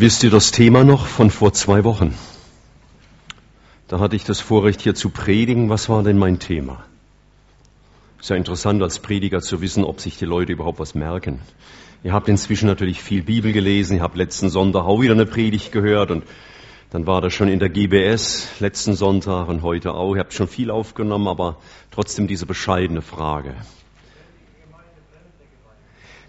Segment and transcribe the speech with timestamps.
[0.00, 2.14] Wisst ihr das Thema noch von vor zwei Wochen?
[3.88, 5.70] Da hatte ich das Vorrecht hier zu predigen.
[5.70, 6.84] Was war denn mein Thema?
[8.20, 11.40] Ist ja interessant als Prediger zu wissen, ob sich die Leute überhaupt was merken.
[12.04, 13.96] Ihr habt inzwischen natürlich viel Bibel gelesen.
[13.96, 16.22] Ihr habt letzten Sonntag auch wieder eine Predigt gehört und
[16.90, 20.14] dann war das schon in der GBS letzten Sonntag und heute auch.
[20.14, 21.56] Ihr habt schon viel aufgenommen, aber
[21.90, 23.56] trotzdem diese bescheidene Frage.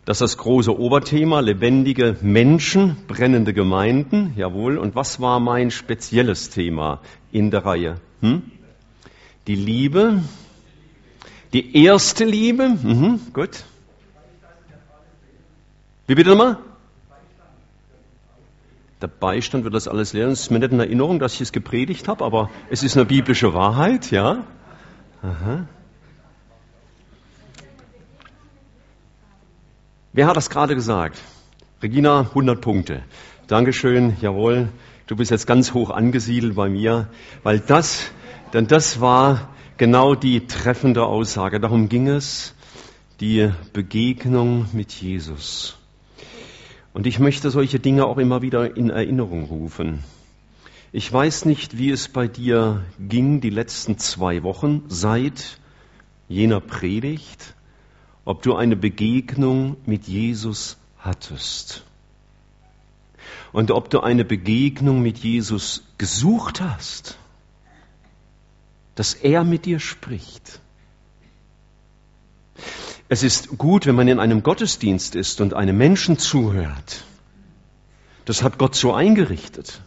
[0.10, 4.80] Das ist das große Oberthema, lebendige Menschen, brennende Gemeinden, jawohl.
[4.80, 7.00] Und was war mein spezielles Thema
[7.32, 7.98] in der Reihe?
[8.22, 8.42] Hm?
[9.46, 10.24] Die Liebe,
[11.54, 13.66] die erste Liebe, mhm, gut.
[16.08, 16.58] Wie bitte nochmal?
[19.04, 20.32] Der Beistand wird das alles lernen.
[20.32, 23.06] Es ist mir nicht in Erinnerung, dass ich es gepredigt habe, aber es ist eine
[23.06, 24.44] biblische Wahrheit, ja.
[25.22, 25.68] Aha.
[30.12, 31.22] Wer hat das gerade gesagt?
[31.84, 33.04] Regina, 100 Punkte.
[33.46, 34.70] Dankeschön, jawohl.
[35.06, 37.10] Du bist jetzt ganz hoch angesiedelt bei mir,
[37.44, 38.10] weil das,
[38.52, 41.60] denn das war genau die treffende Aussage.
[41.60, 42.56] Darum ging es,
[43.20, 45.78] die Begegnung mit Jesus.
[46.92, 50.04] Und ich möchte solche Dinge auch immer wieder in Erinnerung rufen.
[50.92, 55.60] Ich weiß nicht, wie es bei dir ging die letzten zwei Wochen seit
[56.28, 57.54] jener Predigt
[58.30, 61.84] ob du eine Begegnung mit Jesus hattest.
[63.52, 67.18] Und ob du eine Begegnung mit Jesus gesucht hast,
[68.94, 70.60] dass er mit dir spricht.
[73.08, 77.04] Es ist gut, wenn man in einem Gottesdienst ist und einem Menschen zuhört.
[78.26, 79.82] Das hat Gott so eingerichtet.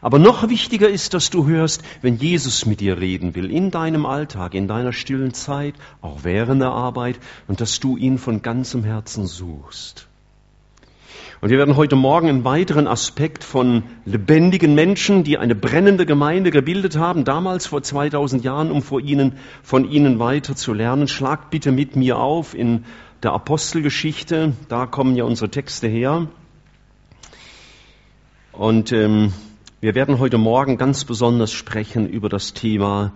[0.00, 4.06] Aber noch wichtiger ist, dass du hörst, wenn Jesus mit dir reden will, in deinem
[4.06, 7.18] Alltag, in deiner stillen Zeit, auch während der Arbeit,
[7.48, 10.08] und dass du ihn von ganzem Herzen suchst.
[11.40, 16.50] Und wir werden heute Morgen einen weiteren Aspekt von lebendigen Menschen, die eine brennende Gemeinde
[16.50, 21.06] gebildet haben, damals vor 2000 Jahren, um vor ihnen, von ihnen weiter zu lernen.
[21.06, 22.84] Schlagt bitte mit mir auf in
[23.22, 26.26] der Apostelgeschichte, da kommen ja unsere Texte her.
[28.50, 29.32] Und ähm,
[29.80, 33.12] wir werden heute Morgen ganz besonders sprechen über das Thema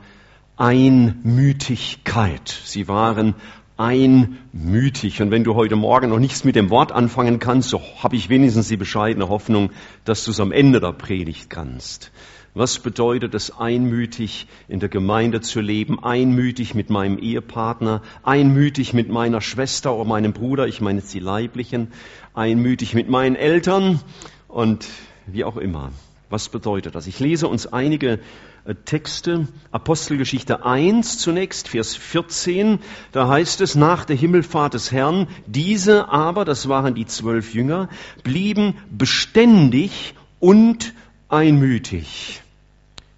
[0.57, 2.49] Einmütigkeit.
[2.65, 3.35] Sie waren
[3.77, 5.21] einmütig.
[5.21, 8.29] Und wenn du heute Morgen noch nichts mit dem Wort anfangen kannst, so habe ich
[8.29, 9.71] wenigstens die bescheidene Hoffnung,
[10.05, 12.13] dass du es am Ende der Predigt kannst.
[12.55, 19.09] Was bedeutet es, einmütig in der Gemeinde zu leben, einmütig mit meinem Ehepartner, einmütig mit
[19.09, 21.89] meiner Schwester oder meinem Bruder, ich meine jetzt die Leiblichen,
[22.35, 23.99] einmütig mit meinen Eltern
[24.47, 24.87] und
[25.27, 25.91] wie auch immer.
[26.33, 27.07] Was bedeutet das?
[27.07, 28.19] Ich lese uns einige
[28.65, 29.49] äh, Texte.
[29.71, 32.79] Apostelgeschichte 1 zunächst, Vers 14.
[33.13, 37.91] Da heißt es, nach der Himmelfahrt des Herrn, diese aber, das waren die zwölf Jünger,
[38.25, 40.95] blieben beständig und
[41.29, 42.41] einmütig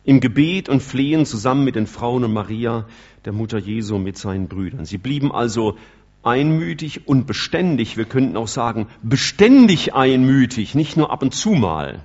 [0.03, 2.89] im Gebet und Flehen zusammen mit den Frauen und Maria,
[3.25, 4.87] der Mutter Jesu, mit seinen Brüdern.
[4.87, 5.79] Sie blieben also
[6.25, 7.97] einmütig und beständig.
[7.97, 12.03] Wir könnten auch sagen, beständig einmütig, nicht nur ab und zu mal.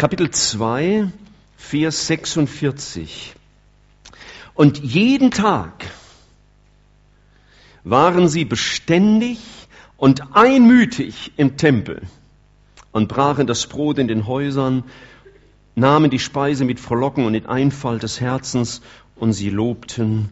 [0.00, 1.12] Kapitel 2,
[1.58, 3.34] Vers 46.
[4.54, 5.84] Und jeden Tag
[7.84, 9.40] waren sie beständig
[9.98, 12.00] und einmütig im Tempel
[12.92, 14.84] und brachen das Brot in den Häusern,
[15.74, 18.80] nahmen die Speise mit Frohlocken und in Einfall des Herzens
[19.16, 20.30] und sie lobten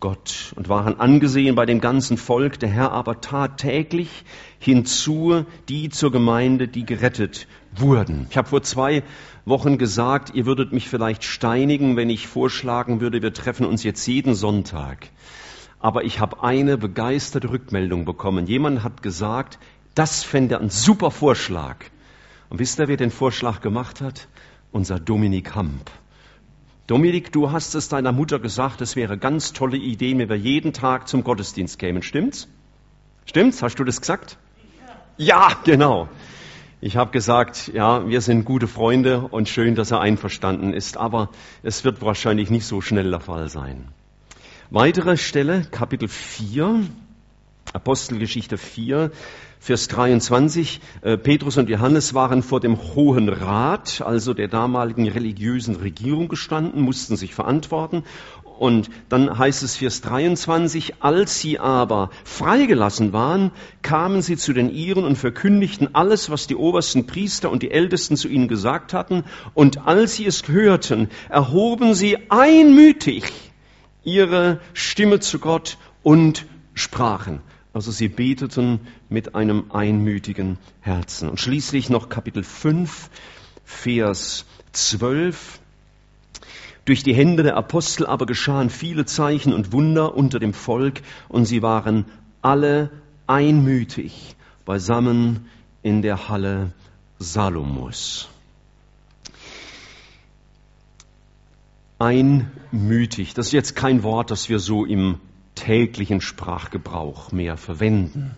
[0.00, 2.58] Gott und waren angesehen bei dem ganzen Volk.
[2.60, 4.24] Der Herr aber tat täglich
[4.58, 8.26] hinzu die zur Gemeinde, die gerettet wurden.
[8.30, 9.02] Ich habe vor zwei
[9.44, 14.06] Wochen gesagt, ihr würdet mich vielleicht steinigen, wenn ich vorschlagen würde, wir treffen uns jetzt
[14.06, 15.08] jeden Sonntag.
[15.80, 18.46] Aber ich habe eine begeisterte Rückmeldung bekommen.
[18.46, 19.58] Jemand hat gesagt,
[19.94, 21.76] das fände ein super Vorschlag.
[22.50, 24.28] Und wisst ihr, wer den Vorschlag gemacht hat?
[24.70, 25.90] Unser Dominik Hamp.
[26.86, 30.72] Dominik, du hast es deiner Mutter gesagt, es wäre ganz tolle Idee, wenn wir jeden
[30.72, 32.02] Tag zum Gottesdienst kämen.
[32.02, 32.48] Stimmt's?
[33.24, 33.62] Stimmt's?
[33.62, 34.36] Hast du das gesagt?
[35.16, 36.08] Ja, genau.
[36.84, 41.28] Ich habe gesagt, ja, wir sind gute Freunde und schön, dass er einverstanden ist, aber
[41.62, 43.86] es wird wahrscheinlich nicht so schnell der Fall sein.
[44.68, 46.80] Weitere Stelle, Kapitel 4,
[47.72, 49.12] Apostelgeschichte 4,
[49.60, 50.80] Vers 23.
[51.02, 56.82] Äh, Petrus und Johannes waren vor dem Hohen Rat, also der damaligen religiösen Regierung gestanden,
[56.82, 58.02] mussten sich verantworten
[58.58, 63.50] und dann heißt es Vers 23, als sie aber freigelassen waren,
[63.82, 68.16] kamen sie zu den Iren und verkündigten alles, was die obersten Priester und die Ältesten
[68.16, 69.24] zu ihnen gesagt hatten.
[69.54, 73.32] Und als sie es hörten, erhoben sie einmütig
[74.04, 77.40] ihre Stimme zu Gott und sprachen.
[77.72, 81.28] Also sie beteten mit einem einmütigen Herzen.
[81.30, 83.08] Und schließlich noch Kapitel 5,
[83.64, 85.61] Vers 12.
[86.84, 91.44] Durch die Hände der Apostel aber geschahen viele Zeichen und Wunder unter dem Volk und
[91.44, 92.06] sie waren
[92.40, 92.90] alle
[93.26, 94.34] einmütig
[94.64, 95.48] beisammen
[95.82, 96.72] in der Halle
[97.18, 98.28] Salomos.
[102.00, 105.20] Einmütig, das ist jetzt kein Wort, das wir so im
[105.54, 108.34] täglichen Sprachgebrauch mehr verwenden.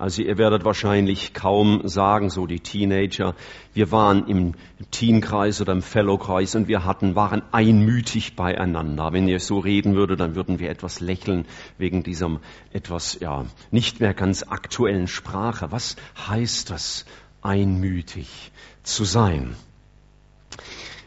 [0.00, 3.34] Also ihr werdet wahrscheinlich kaum sagen, so die Teenager,
[3.74, 4.54] wir waren im
[4.90, 9.12] Teenkreis oder im Fellowkreis und wir hatten, waren einmütig beieinander.
[9.12, 11.44] Wenn ihr so reden würde, dann würden wir etwas lächeln
[11.76, 12.38] wegen diesem
[12.72, 15.70] etwas, ja, nicht mehr ganz aktuellen Sprache.
[15.70, 17.04] Was heißt das,
[17.42, 18.52] einmütig
[18.82, 19.54] zu sein?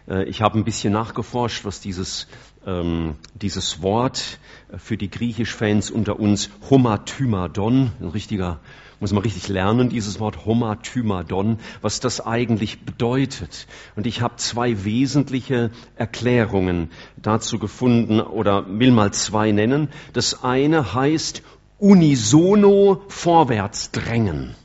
[0.07, 2.27] Äh, ich habe ein bisschen nachgeforscht, was dieses,
[2.67, 4.37] ähm, dieses Wort
[4.77, 8.59] für die Griechisch-Fans unter uns Homathymadon, ein richtiger,
[8.99, 13.67] muss man richtig lernen, dieses Wort Homathymadon, was das eigentlich bedeutet.
[13.95, 19.89] Und ich habe zwei wesentliche Erklärungen dazu gefunden oder will mal zwei nennen.
[20.13, 21.43] Das eine heißt
[21.79, 24.55] unisono vorwärts drängen.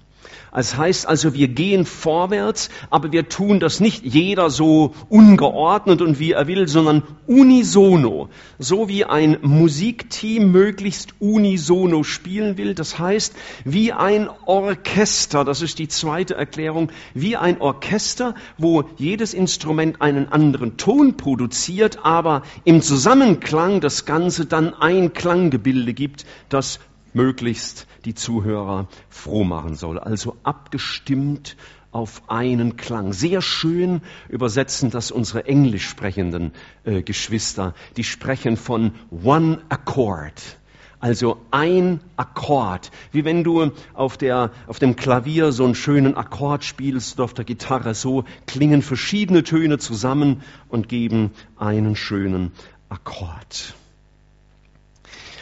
[0.53, 6.19] Es heißt also, wir gehen vorwärts, aber wir tun das nicht jeder so ungeordnet und
[6.19, 8.29] wie er will, sondern unisono.
[8.59, 12.75] So wie ein Musikteam möglichst unisono spielen will.
[12.75, 13.35] Das heißt,
[13.65, 20.33] wie ein Orchester, das ist die zweite Erklärung, wie ein Orchester, wo jedes Instrument einen
[20.33, 26.81] anderen Ton produziert, aber im Zusammenklang das Ganze dann ein Klanggebilde gibt, das
[27.19, 29.99] möglichst die Zuhörer froh machen soll.
[29.99, 31.57] Also abgestimmt
[31.91, 33.13] auf einen Klang.
[33.13, 36.53] Sehr schön übersetzen das unsere englisch sprechenden
[36.85, 37.75] äh, Geschwister.
[37.97, 40.59] Die sprechen von One Accord.
[41.01, 42.93] Also ein Akkord.
[43.11, 47.35] Wie wenn du auf, der, auf dem Klavier so einen schönen Akkord spielst oder auf
[47.35, 47.95] der Gitarre.
[47.95, 52.53] So klingen verschiedene Töne zusammen und geben einen schönen
[52.89, 53.75] Akkord.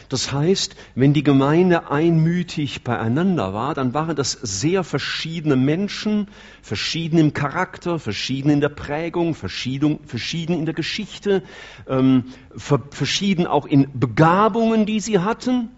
[0.09, 6.29] Das heißt, wenn die Gemeinde einmütig beieinander war, dann waren das sehr verschiedene Menschen,
[6.63, 11.43] verschieden im Charakter, verschieden in der Prägung, verschieden, verschieden in der Geschichte,
[11.89, 12.25] ähm,
[12.57, 15.71] verschieden auch in Begabungen, die sie hatten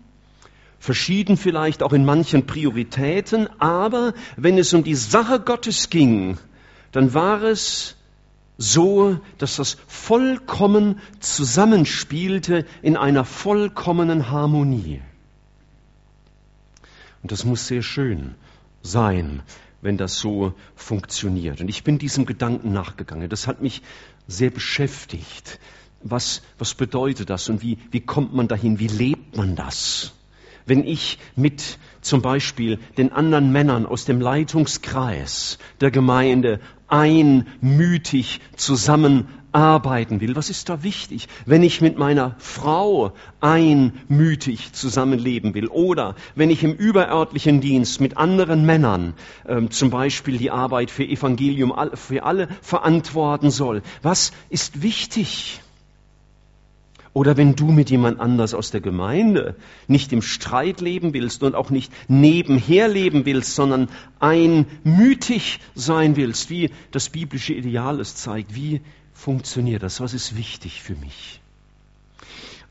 [0.79, 6.39] verschieden vielleicht auch in manchen Prioritäten, aber wenn es um die Sache Gottes ging,
[6.93, 7.98] dann war es
[8.59, 15.01] so, dass das vollkommen zusammenspielte in einer vollkommenen Harmonie.
[17.23, 18.35] Und das muss sehr schön
[18.83, 19.43] sein,
[19.81, 21.61] wenn das so funktioniert.
[21.61, 23.29] Und ich bin diesem Gedanken nachgegangen.
[23.29, 23.83] Das hat mich
[24.27, 25.61] sehr beschäftigt.
[26.03, 28.81] Was, was bedeutet das und wie, wie kommt man dahin?
[28.81, 30.15] Wie lebt man das?
[30.67, 40.21] Wenn ich mit zum Beispiel den anderen Männern aus dem Leitungskreis der Gemeinde einmütig zusammenarbeiten
[40.21, 40.37] will.
[40.37, 41.29] Was ist da wichtig?
[41.47, 48.17] Wenn ich mit meiner Frau einmütig zusammenleben will oder wenn ich im überörtlichen Dienst mit
[48.17, 49.15] anderen Männern
[49.47, 53.83] ähm, zum Beispiel die Arbeit für Evangelium für alle verantworten soll.
[54.03, 55.61] Was ist wichtig?
[57.13, 59.57] Oder wenn du mit jemand anders aus der Gemeinde
[59.87, 63.89] nicht im Streit leben willst und auch nicht nebenher leben willst, sondern
[64.21, 70.01] einmütig sein willst, wie das biblische Ideal es zeigt, wie funktioniert das?
[70.01, 71.38] Was ist wichtig für mich?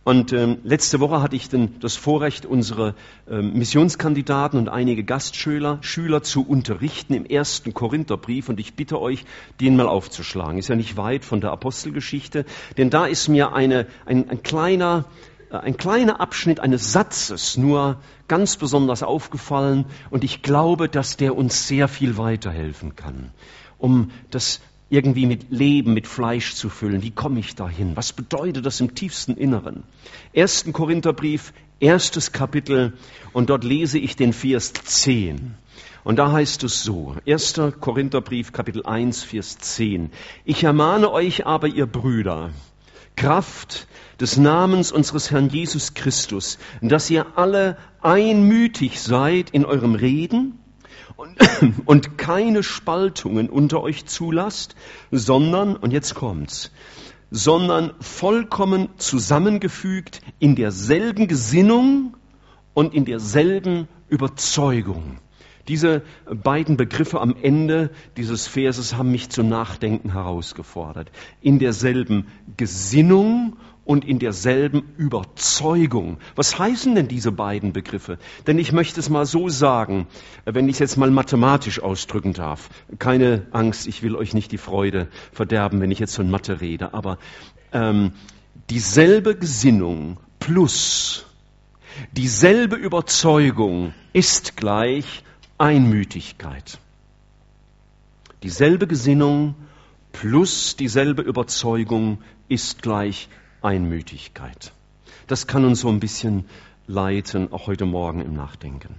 [0.08, 2.96] Und ähm, letzte Woche hatte ich den, das Vorrecht, unsere
[3.30, 8.48] ähm, Missionskandidaten und einige Gastschüler Schüler zu unterrichten im ersten Korintherbrief.
[8.48, 9.26] Und ich bitte euch,
[9.60, 10.60] den mal aufzuschlagen.
[10.60, 12.46] Ist ja nicht weit von der Apostelgeschichte,
[12.78, 15.04] denn da ist mir eine, ein, ein kleiner
[15.52, 17.98] äh, ein kleiner Abschnitt eines Satzes nur
[18.30, 23.32] ganz besonders aufgefallen und ich glaube, dass der uns sehr viel weiterhelfen kann,
[23.78, 27.02] um das irgendwie mit Leben, mit Fleisch zu füllen.
[27.02, 27.96] Wie komme ich dahin?
[27.96, 29.84] Was bedeutet das im tiefsten Inneren?
[30.34, 32.94] Ersten Korintherbrief, erstes Kapitel
[33.34, 35.56] und dort lese ich den Vers 10.
[36.04, 37.60] Und da heißt es so, 1.
[37.82, 40.12] Korintherbrief, Kapitel 1, Vers 10.
[40.46, 42.52] Ich ermahne euch aber, ihr Brüder,
[43.18, 43.88] Kraft
[44.22, 50.58] des Namens unseres Herrn Jesus Christus, dass ihr alle einmütig seid in eurem Reden,
[51.86, 54.76] und, keine Spaltungen unter euch zulasst,
[55.12, 56.72] sondern, und jetzt kommt's,
[57.32, 62.16] sondern vollkommen zusammengefügt in derselben Gesinnung
[62.74, 65.18] und in derselben Überzeugung.
[65.68, 71.12] Diese beiden Begriffe am Ende dieses Verses haben mich zum Nachdenken herausgefordert.
[71.42, 73.58] In derselben Gesinnung
[73.88, 76.18] und in derselben Überzeugung.
[76.36, 78.20] Was heißen denn diese beiden Begriffe?
[78.46, 80.08] Denn ich möchte es mal so sagen,
[80.44, 82.70] wenn ich es jetzt mal mathematisch ausdrücken darf.
[83.00, 86.94] Keine Angst, ich will euch nicht die Freude verderben, wenn ich jetzt von Mathe rede,
[86.94, 87.18] aber
[87.72, 88.12] ähm,
[88.70, 91.26] dieselbe Gesinnung plus
[92.12, 95.24] dieselbe Überzeugung ist gleich
[95.58, 96.78] Einmütigkeit.
[98.44, 99.56] Dieselbe Gesinnung
[100.12, 103.30] plus dieselbe Überzeugung ist gleich
[103.62, 104.72] Einmütigkeit.
[105.28, 106.46] Das kann uns so ein bisschen
[106.88, 108.96] leiten, auch heute Morgen im Nachdenken.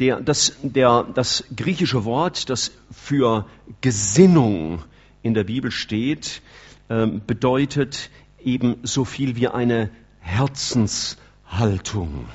[0.00, 3.46] Der, das, der, das griechische Wort, das für
[3.82, 4.82] Gesinnung
[5.22, 6.42] in der Bibel steht,
[6.88, 8.10] äh, bedeutet
[8.42, 12.26] eben so viel wie eine Herzenshaltung,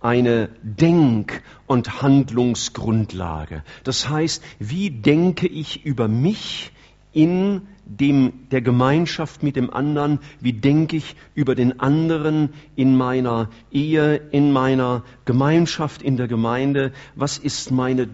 [0.00, 3.62] eine Denk- und Handlungsgrundlage.
[3.84, 6.72] Das heißt, wie denke ich über mich
[7.16, 13.48] in dem, der Gemeinschaft mit dem anderen, wie denke ich über den anderen in meiner
[13.72, 18.10] Ehe, in meiner Gemeinschaft, in der Gemeinde, was ist meine,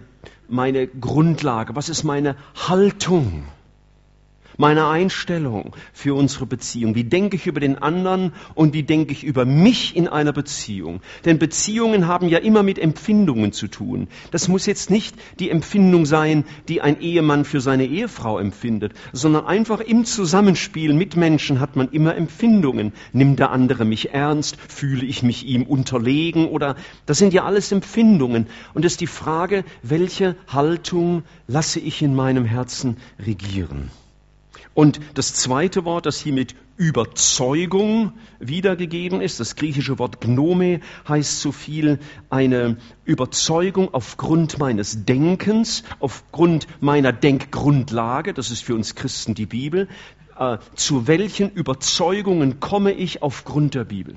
[0.48, 3.44] meine Grundlage, was ist meine Haltung
[4.56, 6.94] meine Einstellung für unsere Beziehung.
[6.94, 11.00] Wie denke ich über den anderen und wie denke ich über mich in einer Beziehung?
[11.24, 14.08] Denn Beziehungen haben ja immer mit Empfindungen zu tun.
[14.30, 19.46] Das muss jetzt nicht die Empfindung sein, die ein Ehemann für seine Ehefrau empfindet, sondern
[19.46, 22.92] einfach im Zusammenspiel mit Menschen hat man immer Empfindungen.
[23.12, 24.56] Nimmt der andere mich ernst?
[24.68, 26.48] Fühle ich mich ihm unterlegen?
[26.48, 28.46] Oder das sind ja alles Empfindungen.
[28.74, 33.90] Und es ist die Frage, welche Haltung lasse ich in meinem Herzen regieren?
[34.74, 41.40] Und das zweite Wort, das hier mit Überzeugung wiedergegeben ist, das griechische Wort Gnome, heißt
[41.40, 41.98] so viel
[42.30, 49.88] eine Überzeugung aufgrund meines Denkens, aufgrund meiner Denkgrundlage, das ist für uns Christen die Bibel.
[50.38, 54.16] Äh, zu welchen Überzeugungen komme ich aufgrund der Bibel?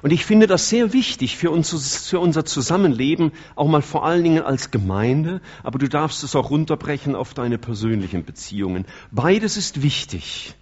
[0.00, 4.24] Und ich finde das sehr wichtig für, uns, für unser Zusammenleben, auch mal vor allen
[4.24, 8.86] Dingen als Gemeinde, aber du darfst es auch runterbrechen auf deine persönlichen Beziehungen.
[9.10, 10.54] Beides ist wichtig.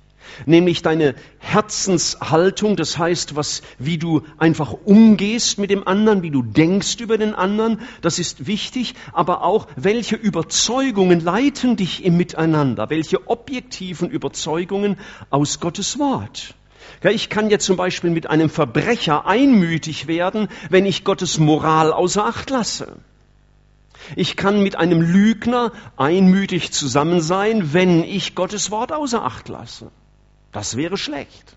[0.47, 6.43] Nämlich deine Herzenshaltung, das heißt, was, wie du einfach umgehst mit dem anderen, wie du
[6.43, 12.91] denkst über den anderen, das ist wichtig, aber auch, welche Überzeugungen leiten dich im Miteinander,
[12.91, 14.99] welche objektiven Überzeugungen?
[15.31, 16.55] Aus Gottes Wort.
[17.03, 22.25] Ich kann jetzt zum Beispiel mit einem Verbrecher einmütig werden, wenn ich Gottes Moral außer
[22.27, 22.97] Acht lasse.
[24.17, 29.91] Ich kann mit einem Lügner einmütig zusammen sein, wenn ich Gottes Wort außer Acht lasse.
[30.53, 31.57] Das wäre schlecht.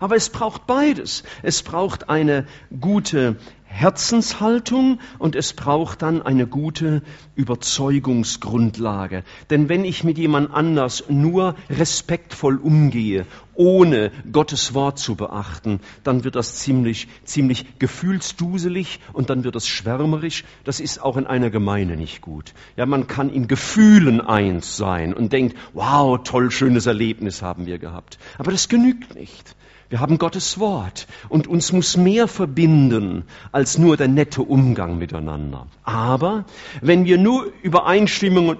[0.00, 1.22] Aber es braucht beides.
[1.42, 2.46] Es braucht eine
[2.80, 3.36] gute
[3.76, 7.02] Herzenshaltung und es braucht dann eine gute
[7.34, 9.22] Überzeugungsgrundlage.
[9.50, 16.24] Denn wenn ich mit jemand anders nur respektvoll umgehe, ohne Gottes Wort zu beachten, dann
[16.24, 20.44] wird das ziemlich, ziemlich gefühlsduselig und dann wird das schwärmerisch.
[20.64, 22.54] Das ist auch in einer Gemeinde nicht gut.
[22.76, 27.78] Ja, man kann in Gefühlen eins sein und denkt, wow, toll, schönes Erlebnis haben wir
[27.78, 28.18] gehabt.
[28.38, 29.54] Aber das genügt nicht.
[29.88, 35.68] Wir haben Gottes Wort und uns muss mehr verbinden als nur der nette Umgang miteinander.
[35.84, 36.44] Aber
[36.80, 38.58] wenn wir nur übereinstimmen,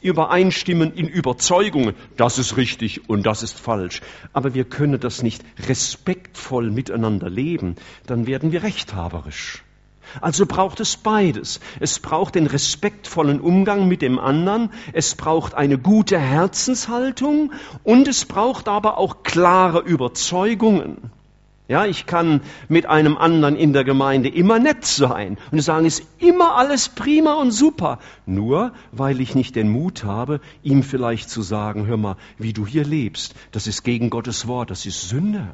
[0.00, 4.00] übereinstimmen in Überzeugungen, das ist richtig und das ist falsch,
[4.32, 9.62] aber wir können das nicht respektvoll miteinander leben, dann werden wir rechthaberisch.
[10.20, 11.60] Also braucht es beides.
[11.80, 17.52] Es braucht den respektvollen Umgang mit dem anderen, es braucht eine gute Herzenshaltung
[17.84, 21.10] und es braucht aber auch klare Überzeugungen.
[21.68, 25.98] Ja, ich kann mit einem anderen in der Gemeinde immer nett sein und sagen, es
[25.98, 27.98] ist immer alles prima und super.
[28.24, 32.66] Nur weil ich nicht den Mut habe, ihm vielleicht zu sagen, hör mal, wie du
[32.66, 35.48] hier lebst, das ist gegen Gottes Wort, das ist Sünde.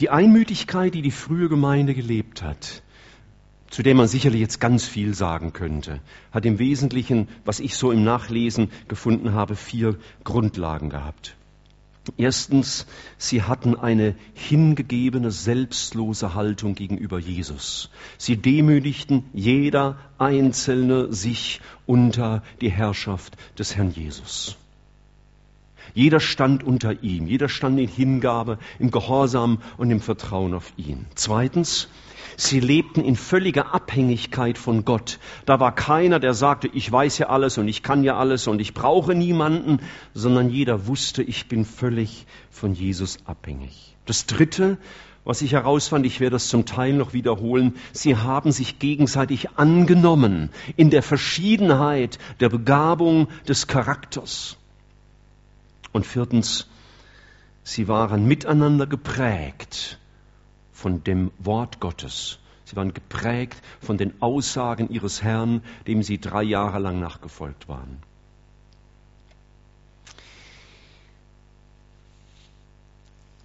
[0.00, 2.82] Die Einmütigkeit, die die frühe Gemeinde gelebt hat,
[3.70, 6.00] zu der man sicherlich jetzt ganz viel sagen könnte,
[6.32, 11.36] hat im Wesentlichen, was ich so im Nachlesen gefunden habe, vier Grundlagen gehabt.
[12.16, 12.86] Erstens,
[13.18, 17.90] sie hatten eine hingegebene, selbstlose Haltung gegenüber Jesus.
[18.18, 24.56] Sie demütigten jeder Einzelne sich unter die Herrschaft des Herrn Jesus.
[25.92, 31.06] Jeder stand unter ihm, jeder stand in Hingabe, im Gehorsam und im Vertrauen auf ihn.
[31.14, 31.88] Zweitens,
[32.36, 35.18] sie lebten in völliger Abhängigkeit von Gott.
[35.46, 38.60] Da war keiner, der sagte, ich weiß ja alles und ich kann ja alles und
[38.60, 39.80] ich brauche niemanden,
[40.14, 43.96] sondern jeder wusste, ich bin völlig von Jesus abhängig.
[44.06, 44.78] Das Dritte,
[45.24, 50.50] was ich herausfand, ich werde das zum Teil noch wiederholen, sie haben sich gegenseitig angenommen
[50.76, 54.58] in der Verschiedenheit der Begabung des Charakters.
[55.94, 56.66] Und viertens,
[57.62, 60.00] sie waren miteinander geprägt
[60.72, 62.40] von dem Wort Gottes.
[62.64, 68.02] Sie waren geprägt von den Aussagen ihres Herrn, dem sie drei Jahre lang nachgefolgt waren.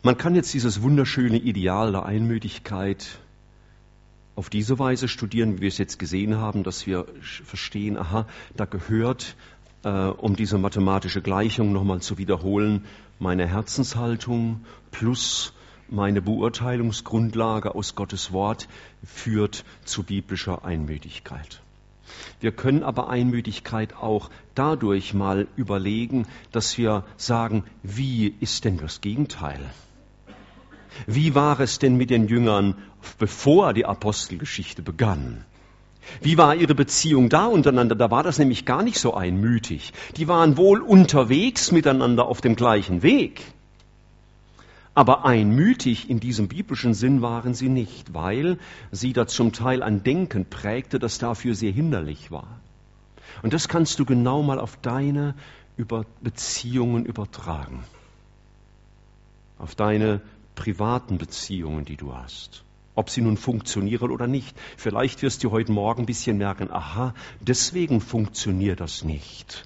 [0.02, 3.20] Man kann jetzt dieses wunderschöne Ideal der Einmütigkeit
[4.36, 8.26] auf diese Weise studieren, wie wir es jetzt gesehen haben, dass wir verstehen, aha,
[8.56, 9.36] da gehört,
[9.84, 12.86] äh, um diese mathematische Gleichung nochmal zu wiederholen,
[13.20, 15.54] meine Herzenshaltung plus
[15.90, 18.68] meine Beurteilungsgrundlage aus Gottes Wort
[19.04, 21.62] führt zu biblischer Einmütigkeit.
[22.40, 29.02] Wir können aber Einmütigkeit auch dadurch mal überlegen, dass wir sagen, wie ist denn das
[29.02, 29.60] Gegenteil?
[31.06, 32.76] Wie war es denn mit den Jüngern,
[33.18, 35.46] bevor die Apostelgeschichte begann?
[36.22, 37.96] Wie war ihre Beziehung da untereinander?
[37.96, 39.94] Da war das nämlich gar nicht so einmütig.
[40.18, 43.42] Die waren wohl unterwegs miteinander auf dem gleichen Weg.
[44.96, 48.58] Aber einmütig in diesem biblischen Sinn waren sie nicht, weil
[48.92, 52.60] sie da zum Teil ein Denken prägte, das dafür sehr hinderlich war.
[53.42, 55.36] Und das kannst du genau mal auf deine
[56.22, 57.84] Beziehungen übertragen.
[59.58, 60.22] Auf deine
[60.56, 62.66] privaten Beziehungen, die du hast.
[63.00, 64.58] Ob sie nun funktionieren oder nicht.
[64.76, 69.64] Vielleicht wirst du heute Morgen ein bisschen merken, aha, deswegen funktioniert das nicht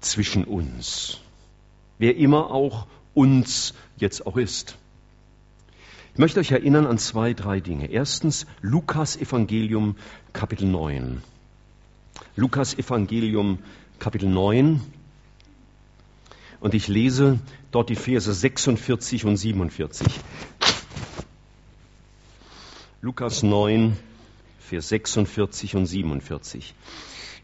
[0.00, 1.20] zwischen uns.
[1.98, 4.78] Wer immer auch uns jetzt auch ist.
[6.14, 7.90] Ich möchte euch erinnern an zwei, drei Dinge.
[7.90, 9.96] Erstens Lukas Evangelium
[10.32, 11.20] Kapitel 9.
[12.34, 13.58] Lukas Evangelium
[13.98, 14.80] Kapitel 9.
[16.60, 17.40] Und ich lese
[17.72, 20.08] dort die Verse 46 und 47.
[23.02, 23.96] Lukas 9,
[24.58, 26.74] Vers 46 und 47.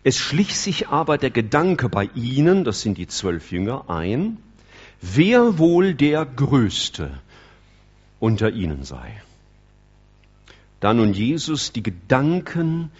[0.04, 4.36] Es schlich sich aber der Gedanke bei ihnen, das sind die zwölf Jünger, ein,
[5.00, 7.10] wer wohl der Größte
[8.20, 9.22] unter ihnen sei.
[10.80, 12.90] Da nun Jesus die Gedanken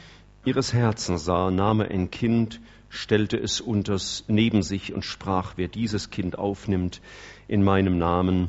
[0.46, 5.68] ihres Herzens sah, nahm er ein Kind, stellte es unters neben sich und sprach, wer
[5.68, 7.02] dieses Kind aufnimmt
[7.48, 8.48] in meinem Namen,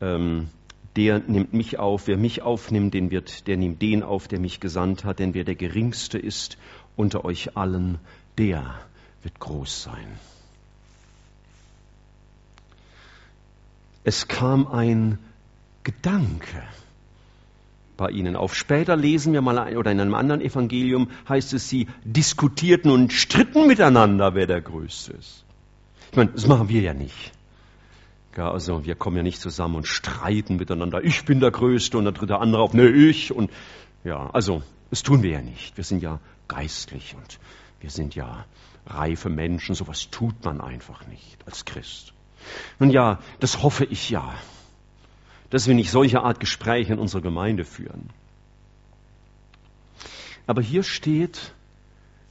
[0.00, 0.50] ähm,
[0.96, 4.60] der nimmt mich auf, wer mich aufnimmt, den wird, der nimmt den auf, der mich
[4.60, 6.58] gesandt hat, denn wer der Geringste ist
[6.96, 7.98] unter euch allen,
[8.38, 8.74] der
[9.22, 10.18] wird groß sein.
[14.02, 15.18] Es kam ein
[15.84, 16.62] Gedanke
[17.96, 18.54] bei ihnen auf.
[18.54, 23.66] Später lesen wir mal, oder in einem anderen Evangelium heißt es, sie diskutierten und stritten
[23.66, 25.44] miteinander, wer der Größte ist.
[26.10, 27.32] Ich meine, das machen wir ja nicht.
[28.36, 31.02] Ja, also wir kommen ja nicht zusammen und streiten miteinander.
[31.02, 33.32] Ich bin der Größte und der dritte andere auch, ne, ich.
[33.32, 33.50] Und
[34.04, 35.76] ja, also das tun wir ja nicht.
[35.76, 37.38] Wir sind ja geistlich und
[37.80, 38.44] wir sind ja
[38.86, 39.74] reife Menschen.
[39.74, 42.12] Sowas tut man einfach nicht als Christ.
[42.78, 44.32] Nun ja, das hoffe ich ja
[45.50, 48.08] dass wir nicht solche Art Gespräche in unserer Gemeinde führen.
[50.46, 51.52] Aber hier steht,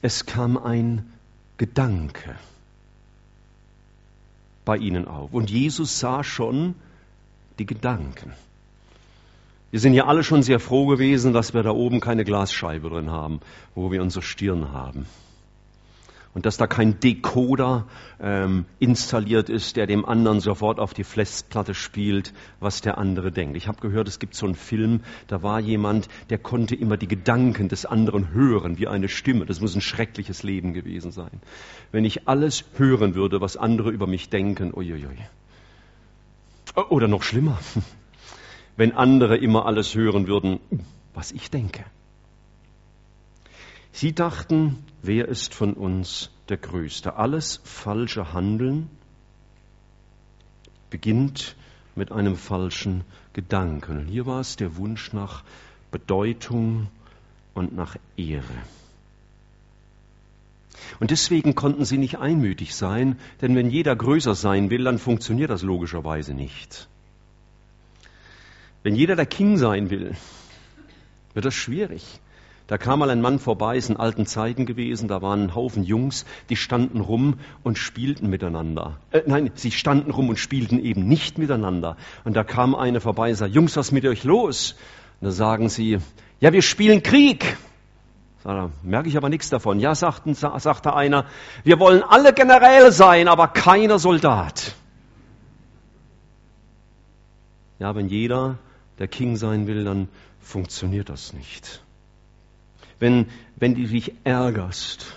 [0.02, 1.12] es kam ein
[1.58, 2.34] Gedanke
[4.64, 5.32] bei ihnen auf.
[5.32, 6.74] Und Jesus sah schon
[7.58, 8.32] die Gedanken.
[9.70, 13.10] Wir sind ja alle schon sehr froh gewesen, dass wir da oben keine Glasscheibe drin
[13.10, 13.40] haben,
[13.74, 15.06] wo wir unsere Stirn haben
[16.32, 17.86] und dass da kein Decoder
[18.20, 23.56] ähm, installiert ist, der dem anderen sofort auf die Festplatte spielt, was der andere denkt.
[23.56, 27.08] Ich habe gehört, es gibt so einen Film, da war jemand, der konnte immer die
[27.08, 29.44] Gedanken des anderen hören, wie eine Stimme.
[29.44, 31.40] Das muss ein schreckliches Leben gewesen sein.
[31.90, 35.18] Wenn ich alles hören würde, was andere über mich denken, uiuiui.
[36.88, 37.58] Oder noch schlimmer,
[38.76, 40.60] wenn andere immer alles hören würden,
[41.12, 41.84] was ich denke.
[43.92, 47.16] Sie dachten, wer ist von uns der Größte?
[47.16, 48.88] Alles falsche Handeln
[50.90, 51.56] beginnt
[51.96, 53.98] mit einem falschen Gedanken.
[53.98, 55.42] Und hier war es der Wunsch nach
[55.90, 56.88] Bedeutung
[57.54, 58.44] und nach Ehre.
[60.98, 65.50] Und deswegen konnten sie nicht einmütig sein, denn wenn jeder größer sein will, dann funktioniert
[65.50, 66.88] das logischerweise nicht.
[68.82, 70.16] Wenn jeder der King sein will,
[71.34, 72.20] wird das schwierig.
[72.70, 75.82] Da kam mal ein Mann vorbei, ist in alten Zeiten gewesen, da waren ein Haufen
[75.82, 79.00] Jungs, die standen rum und spielten miteinander.
[79.10, 81.96] Äh, nein, sie standen rum und spielten eben nicht miteinander.
[82.22, 84.76] Und da kam einer vorbei und sagte, Jungs, was ist mit euch los?
[85.20, 85.98] Und da sagen sie,
[86.38, 87.56] ja, wir spielen Krieg.
[88.44, 89.80] Da merke ich aber nichts davon.
[89.80, 91.26] Ja, sagten, sagte einer,
[91.64, 94.76] wir wollen alle Generäle sein, aber keiner Soldat.
[97.80, 98.58] Ja, wenn jeder
[99.00, 100.06] der King sein will, dann
[100.38, 101.82] funktioniert das nicht.
[103.00, 105.16] Wenn, wenn du dich ärgerst,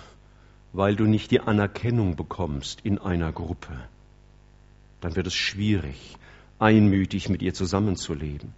[0.72, 3.78] weil du nicht die Anerkennung bekommst in einer Gruppe,
[5.00, 6.16] dann wird es schwierig,
[6.58, 8.52] einmütig mit ihr zusammenzuleben.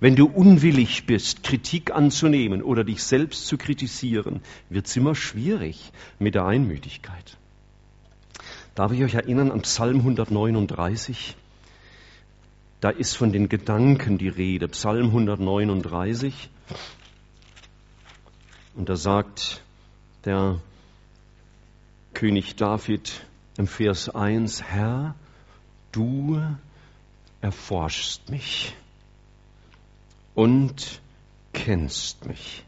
[0.00, 5.92] Wenn du unwillig bist, Kritik anzunehmen oder dich selbst zu kritisieren, wird es immer schwierig
[6.18, 7.36] mit der Einmütigkeit.
[8.74, 11.36] Darf ich euch erinnern an Psalm 139?
[12.80, 14.68] Da ist von den Gedanken die Rede.
[14.68, 16.48] Psalm 139.
[18.78, 19.60] Und da sagt
[20.24, 20.60] der
[22.14, 25.16] König David im Vers 1, Herr,
[25.90, 26.40] du
[27.40, 28.76] erforschst mich
[30.36, 31.00] und
[31.52, 32.64] kennst mich.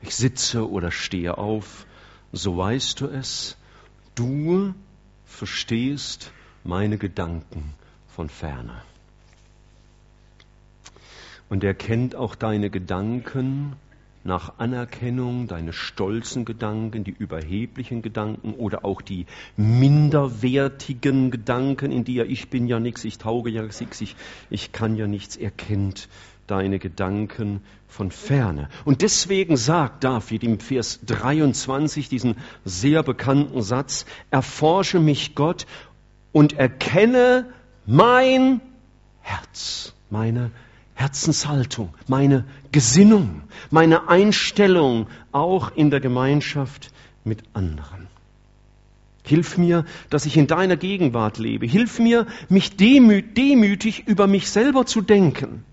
[0.00, 1.84] Ich sitze oder stehe auf,
[2.32, 3.58] so weißt du es,
[4.14, 4.72] du
[5.26, 6.32] verstehst
[6.64, 7.74] meine Gedanken
[8.08, 8.80] von ferne.
[11.50, 13.76] Und er kennt auch deine Gedanken
[14.24, 22.14] nach Anerkennung, deine stolzen Gedanken, die überheblichen Gedanken oder auch die minderwertigen Gedanken, in die
[22.14, 24.16] ja ich bin ja nichts, ich tauge ja nichts, ich,
[24.48, 25.36] ich kann ja nichts.
[25.36, 26.08] Er kennt
[26.46, 28.68] deine Gedanken von ferne.
[28.84, 35.66] Und deswegen sagt David im Vers 23 diesen sehr bekannten Satz, erforsche mich Gott
[36.32, 37.46] und erkenne
[37.86, 38.60] mein
[39.20, 40.50] Herz, meine
[40.94, 46.90] Herzenshaltung, meine Gesinnung, meine Einstellung auch in der Gemeinschaft
[47.24, 48.06] mit anderen.
[49.24, 51.66] Hilf mir, dass ich in deiner Gegenwart lebe.
[51.66, 55.64] Hilf mir, mich demütig über mich selber zu denken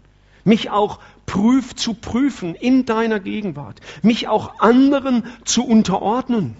[0.44, 6.56] mich auch prüf zu prüfen in deiner Gegenwart, mich auch anderen zu unterordnen.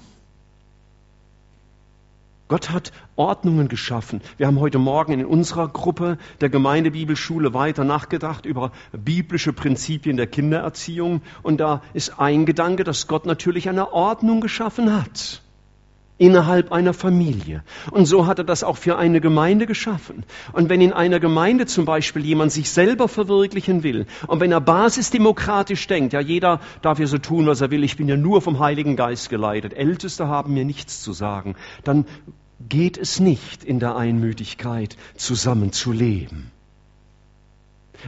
[2.52, 4.20] Gott hat Ordnungen geschaffen.
[4.36, 10.28] Wir haben heute Morgen in unserer Gruppe der Gemeindebibelschule weiter nachgedacht über biblische Prinzipien der
[10.28, 11.22] Kindererziehung.
[11.44, 15.42] Und da ist ein Gedanke, dass Gott natürlich eine Ordnung geschaffen hat
[16.22, 17.64] innerhalb einer Familie.
[17.90, 20.24] Und so hat er das auch für eine Gemeinde geschaffen.
[20.54, 24.62] Und wenn in einer Gemeinde zum Beispiel jemand sich selber verwirklichen will und wenn er
[24.62, 28.42] basisdemokratisch denkt, ja jeder darf ja so tun, was er will, ich bin ja nur
[28.44, 32.06] vom Heiligen Geist geleitet, Älteste haben mir nichts zu sagen, dann
[32.70, 36.52] geht es nicht in der Einmütigkeit zusammenzuleben.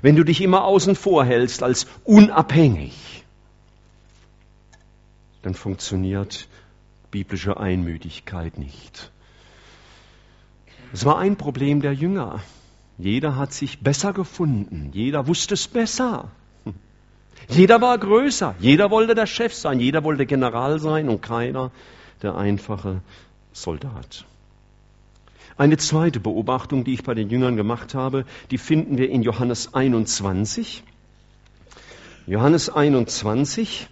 [0.01, 3.23] Wenn du dich immer außen vor hältst als unabhängig,
[5.43, 6.47] dann funktioniert
[7.11, 9.11] biblische Einmütigkeit nicht.
[10.93, 12.41] Es war ein Problem der Jünger.
[12.97, 14.89] Jeder hat sich besser gefunden.
[14.93, 16.31] Jeder wusste es besser.
[17.49, 18.55] Jeder war größer.
[18.59, 19.79] Jeder wollte der Chef sein.
[19.79, 21.71] Jeder wollte General sein und keiner
[22.21, 23.01] der einfache
[23.51, 24.25] Soldat.
[25.57, 29.73] Eine zweite Beobachtung, die ich bei den Jüngern gemacht habe, die finden wir in Johannes
[29.73, 30.83] 21.
[32.25, 33.87] Johannes 21,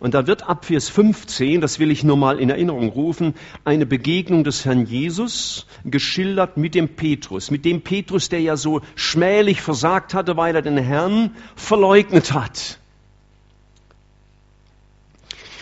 [0.00, 3.86] und da wird ab Vers 15, das will ich nur mal in Erinnerung rufen, eine
[3.86, 9.62] Begegnung des Herrn Jesus geschildert mit dem Petrus, mit dem Petrus, der ja so schmählich
[9.62, 12.78] versagt hatte, weil er den Herrn verleugnet hat.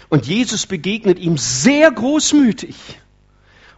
[0.09, 2.75] Und Jesus begegnet ihm sehr großmütig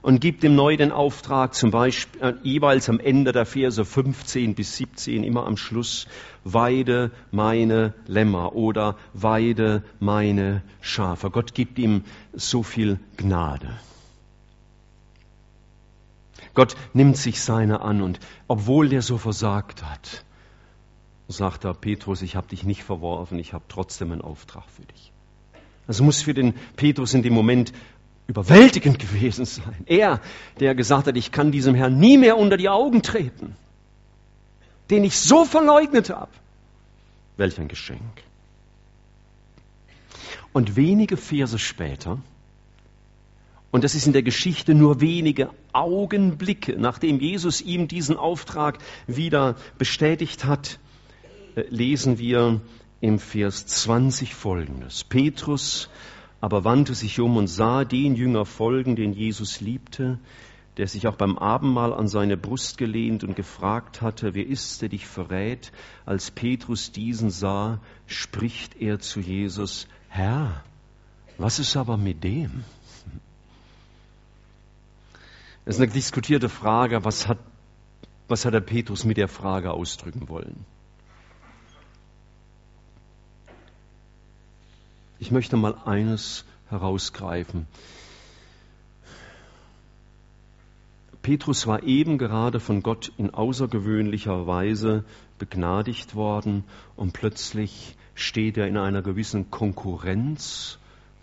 [0.04, 4.54] und gibt ihm neu den Auftrag, zum Beispiel äh, jeweils am Ende der Verse 15
[4.54, 6.06] bis 17, immer am Schluss,
[6.44, 11.30] weide meine Lämmer oder weide meine Schafe.
[11.30, 13.80] Gott gibt ihm so viel Gnade.
[16.52, 20.22] Gott nimmt sich seine an und obwohl der so versagt hat,
[21.28, 25.14] sagt er, Petrus, ich habe dich nicht verworfen, ich habe trotzdem einen Auftrag für dich.
[25.86, 27.72] Das muss für den Petrus in dem Moment
[28.26, 29.84] überwältigend gewesen sein.
[29.86, 30.20] Er,
[30.60, 33.56] der gesagt hat, ich kann diesem Herrn nie mehr unter die Augen treten,
[34.90, 36.30] den ich so verleugnet habe.
[37.36, 38.22] Welch ein Geschenk.
[40.52, 42.18] Und wenige Verse später,
[43.72, 49.56] und das ist in der Geschichte nur wenige Augenblicke, nachdem Jesus ihm diesen Auftrag wieder
[49.78, 50.78] bestätigt hat,
[51.56, 52.60] äh, lesen wir
[53.00, 55.02] im Vers 20 folgendes.
[55.02, 55.90] Petrus
[56.44, 60.18] aber wandte sich um und sah den Jünger folgen, den Jesus liebte,
[60.76, 64.90] der sich auch beim Abendmahl an seine Brust gelehnt und gefragt hatte, wer ist, der
[64.90, 65.72] dich verrät?
[66.04, 70.62] Als Petrus diesen sah, spricht er zu Jesus, Herr,
[71.38, 72.62] was ist aber mit dem?
[75.64, 77.38] Das ist eine diskutierte Frage, was hat,
[78.28, 80.66] was hat der Petrus mit der Frage ausdrücken wollen?
[85.18, 87.66] Ich möchte mal eines herausgreifen.
[91.22, 95.04] Petrus war eben gerade von Gott in außergewöhnlicher Weise
[95.38, 96.64] begnadigt worden
[96.96, 100.78] und plötzlich steht er in einer gewissen Konkurrenz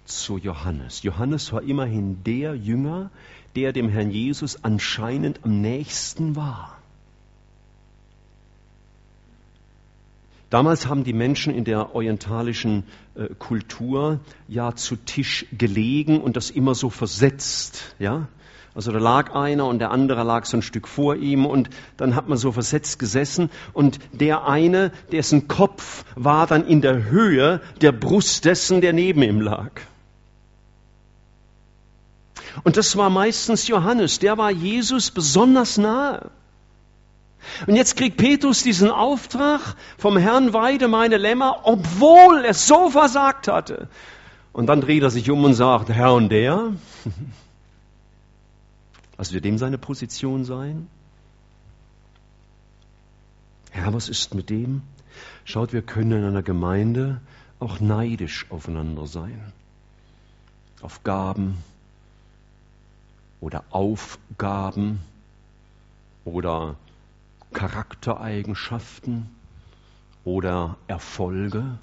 [0.06, 1.04] zu Johannes.
[1.04, 3.12] Johannes war immerhin der Jünger,
[3.56, 6.81] der dem Herrn Jesus anscheinend am nächsten war.
[10.52, 12.84] Damals haben die Menschen in der orientalischen
[13.16, 18.28] äh, Kultur ja zu Tisch gelegen und das immer so versetzt, ja.
[18.76, 22.16] Also da lag einer und der andere lag so ein Stück vor ihm und dann
[22.16, 27.62] hat man so versetzt gesessen und der eine, dessen Kopf war dann in der Höhe
[27.80, 29.72] der Brust dessen, der neben ihm lag.
[32.64, 36.30] Und das war meistens Johannes, der war Jesus besonders nahe.
[37.68, 43.48] Und jetzt kriegt Petrus diesen Auftrag vom Herrn, weide meine Lämmer, obwohl er so versagt
[43.48, 43.88] hatte.
[44.54, 46.74] Und dann dreht er sich um und sagt, Herr und der?
[49.18, 50.88] Was wird dem seine Position sein?
[53.70, 54.82] Herr, was ist mit dem?
[55.46, 57.22] Schaut, wir können in einer Gemeinde
[57.60, 59.54] auch neidisch aufeinander sein.
[60.82, 61.64] Auf Gaben,
[63.42, 65.02] oder Aufgaben
[66.24, 66.76] oder
[67.54, 69.30] Charaktereigenschaften
[70.24, 71.80] oder Erfolge.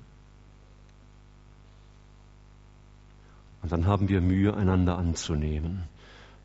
[3.62, 5.84] Und dann haben wir Mühe, einander anzunehmen,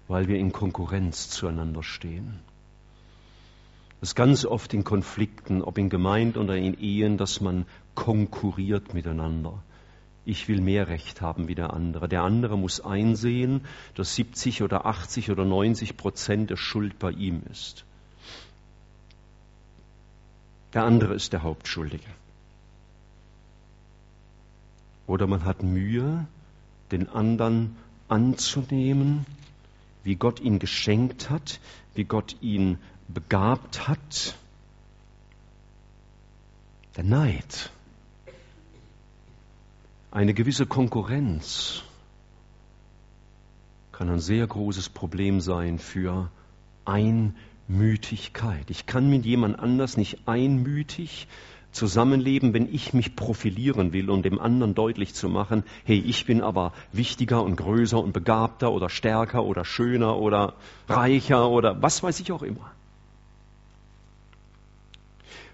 [0.07, 2.39] weil wir in Konkurrenz zueinander stehen.
[3.99, 8.93] Das ist ganz oft in Konflikten, ob in Gemeinden oder in Ehen, dass man konkurriert
[8.93, 9.63] miteinander
[10.25, 12.07] ich will mehr Recht haben wie der andere.
[12.07, 13.61] Der andere muss einsehen,
[13.95, 17.85] dass 70 oder 80 oder 90 Prozent der Schuld bei ihm ist.
[20.73, 22.09] Der andere ist der Hauptschuldige.
[25.05, 26.25] Oder man hat Mühe,
[26.91, 27.75] den anderen
[28.07, 29.25] anzunehmen,
[30.03, 31.59] wie Gott ihn geschenkt hat,
[31.93, 34.35] wie Gott ihn begabt hat.
[36.95, 37.71] Der Neid
[40.13, 41.81] eine gewisse Konkurrenz
[43.91, 46.29] kann ein sehr großes Problem sein für
[47.69, 48.69] Einmütigkeit.
[48.69, 51.27] Ich kann mit jemand anders nicht einmütig
[51.71, 56.41] zusammenleben, wenn ich mich profilieren will, um dem anderen deutlich zu machen, hey, ich bin
[56.41, 60.53] aber wichtiger und größer und begabter oder stärker oder schöner oder
[60.87, 62.71] reicher oder was weiß ich auch immer.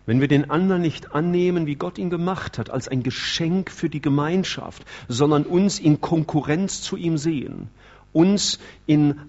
[0.05, 3.89] Wenn wir den anderen nicht annehmen, wie Gott ihn gemacht hat, als ein Geschenk für
[3.89, 7.69] die Gemeinschaft, sondern uns in Konkurrenz zu ihm sehen,
[8.11, 9.19] uns in,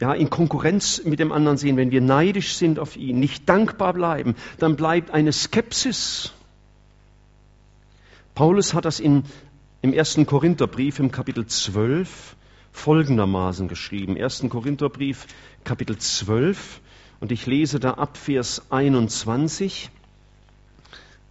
[0.00, 3.94] ja, in Konkurrenz mit dem anderen sehen, wenn wir neidisch sind auf ihn, nicht dankbar
[3.94, 6.32] bleiben, dann bleibt eine Skepsis.
[8.34, 9.24] Paulus hat das in,
[9.80, 12.36] im ersten Korintherbrief im Kapitel 12
[12.72, 14.16] folgendermaßen geschrieben.
[14.16, 15.26] Ersten Korintherbrief,
[15.64, 16.82] Kapitel 12,
[17.20, 19.90] und ich lese da ab Vers 21.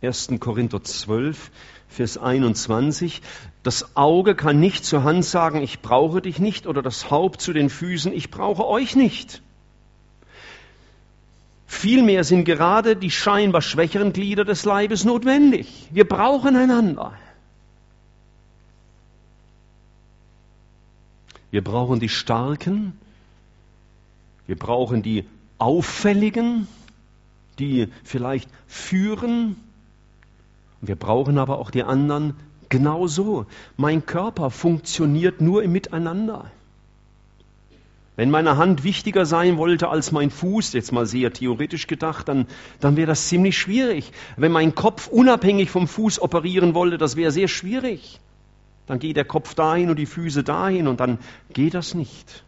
[0.01, 0.29] 1.
[0.39, 1.51] Korinther 12,
[1.87, 3.21] Vers 21.
[3.63, 7.53] Das Auge kann nicht zur Hand sagen, ich brauche dich nicht, oder das Haupt zu
[7.53, 9.41] den Füßen, ich brauche euch nicht.
[11.67, 15.87] Vielmehr sind gerade die scheinbar schwächeren Glieder des Leibes notwendig.
[15.91, 17.13] Wir brauchen einander.
[21.51, 22.99] Wir brauchen die Starken,
[24.45, 25.25] wir brauchen die
[25.57, 26.67] Auffälligen,
[27.59, 29.55] die vielleicht führen,
[30.87, 32.35] wir brauchen aber auch die anderen
[32.69, 33.45] genauso.
[33.77, 36.51] Mein Körper funktioniert nur im Miteinander.
[38.15, 42.47] Wenn meine Hand wichtiger sein wollte als mein Fuß, jetzt mal sehr theoretisch gedacht, dann,
[42.79, 44.11] dann wäre das ziemlich schwierig.
[44.37, 48.21] Wenn mein Kopf unabhängig vom Fuß operieren wollte, das wäre sehr schwierig.
[48.87, 51.19] Dann geht der Kopf dahin und die Füße dahin und dann
[51.51, 52.45] geht das nicht.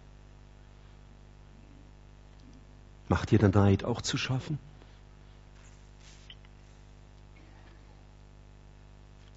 [3.10, 4.60] Macht dir der Neid auch zu schaffen?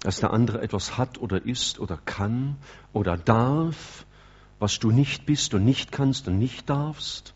[0.01, 2.57] Dass der andere etwas hat oder ist oder kann
[2.93, 4.05] oder darf,
[4.59, 7.33] was du nicht bist und nicht kannst und nicht darfst.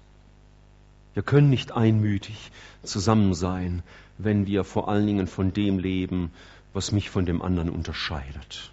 [1.14, 2.52] Wir können nicht einmütig
[2.84, 3.84] zusammen sein,
[4.18, 6.32] wenn wir vor allen Dingen von dem leben,
[6.74, 8.72] was mich von dem anderen unterscheidet.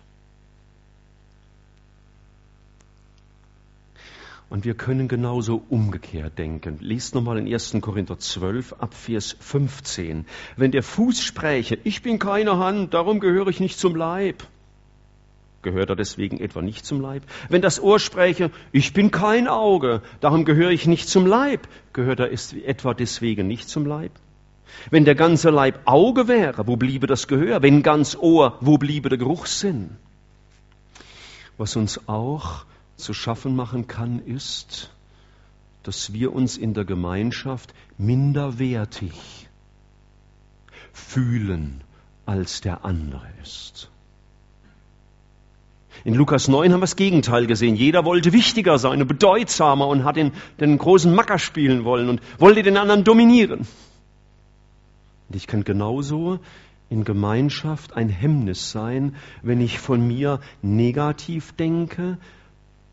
[4.53, 6.77] Und wir können genauso umgekehrt denken.
[6.79, 7.75] Lies nochmal in 1.
[7.81, 10.27] Korinther 12 ab Vers 15.
[10.59, 14.43] Wenn der Fuß spräche, ich bin keine Hand, darum gehöre ich nicht zum Leib.
[15.63, 17.23] Gehört er deswegen etwa nicht zum Leib?
[17.49, 21.67] Wenn das Ohr spräche, ich bin kein Auge, darum gehöre ich nicht zum Leib.
[21.95, 24.13] Gehört er etwa deswegen nicht zum Leib?
[24.91, 27.63] Wenn der ganze Leib Auge wäre, wo bliebe das Gehör?
[27.63, 29.97] Wenn ganz Ohr, wo bliebe der Geruchssinn?
[31.57, 32.67] Was uns auch
[33.03, 34.91] zu schaffen machen kann, ist,
[35.83, 39.49] dass wir uns in der Gemeinschaft minderwertig
[40.93, 41.83] fühlen,
[42.27, 43.91] als der andere ist.
[46.05, 47.77] In Lukas 9 haben wir das Gegenteil gesehen.
[47.77, 52.21] Jeder wollte wichtiger sein und bedeutsamer und hat den, den großen Macker spielen wollen und
[52.39, 53.61] wollte den anderen dominieren.
[55.29, 56.41] Und ich kann genauso
[56.89, 62.19] in Gemeinschaft ein Hemmnis sein, wenn ich von mir negativ denke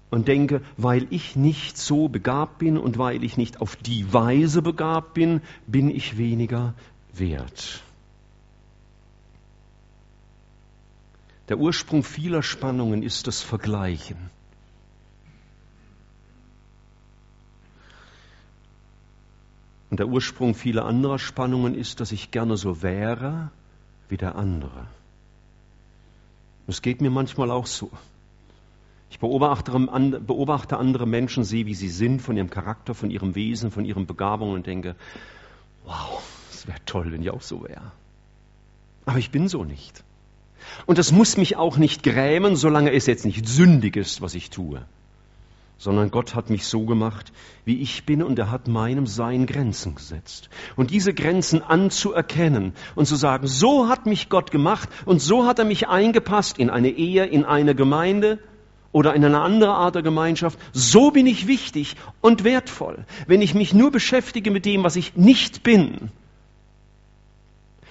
[0.09, 4.61] und denke, weil ich nicht so begabt bin und weil ich nicht auf die Weise
[4.61, 6.73] begabt bin, bin ich weniger
[7.13, 7.83] wert.
[11.49, 14.29] Der Ursprung vieler Spannungen ist das Vergleichen.
[19.89, 23.51] Und der Ursprung vieler anderer Spannungen ist, dass ich gerne so wäre
[24.07, 24.85] wie der andere.
[26.67, 27.89] Es geht mir manchmal auch so.
[29.09, 33.83] Ich beobachte, andere Menschen, sehe, wie sie sind, von ihrem Charakter, von ihrem Wesen, von
[33.85, 34.95] ihren Begabungen und denke,
[35.83, 37.91] wow, es wäre toll, wenn ich auch so wäre.
[39.05, 40.03] Aber ich bin so nicht.
[40.85, 44.51] Und das muss mich auch nicht grämen, solange es jetzt nicht sündig ist, was ich
[44.51, 44.85] tue.
[45.79, 47.31] Sondern Gott hat mich so gemacht,
[47.65, 50.49] wie ich bin, und er hat meinem Sein Grenzen gesetzt.
[50.75, 55.57] Und diese Grenzen anzuerkennen und zu sagen, so hat mich Gott gemacht und so hat
[55.57, 58.39] er mich eingepasst in eine Ehe, in eine Gemeinde
[58.91, 63.05] oder in eine andere Art der Gemeinschaft, so bin ich wichtig und wertvoll.
[63.27, 66.09] Wenn ich mich nur beschäftige mit dem, was ich nicht bin,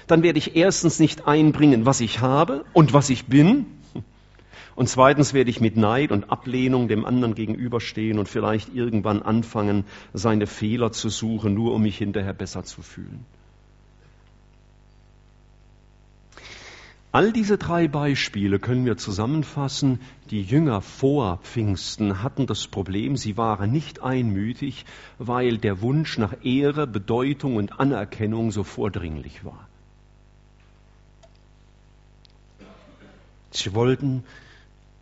[0.07, 3.67] dann werde ich erstens nicht einbringen, was ich habe und was ich bin.
[4.75, 9.85] Und zweitens werde ich mit Neid und Ablehnung dem anderen gegenüberstehen und vielleicht irgendwann anfangen,
[10.15, 13.27] seine Fehler zu suchen, nur um mich hinterher besser zu fühlen.
[17.11, 20.01] All diese drei Beispiele können wir zusammenfassen.
[20.31, 24.85] Die Jünger vor Pfingsten hatten das Problem, sie waren nicht einmütig,
[25.19, 29.67] weil der Wunsch nach Ehre, Bedeutung und Anerkennung so vordringlich war.
[33.53, 34.23] Sie wollten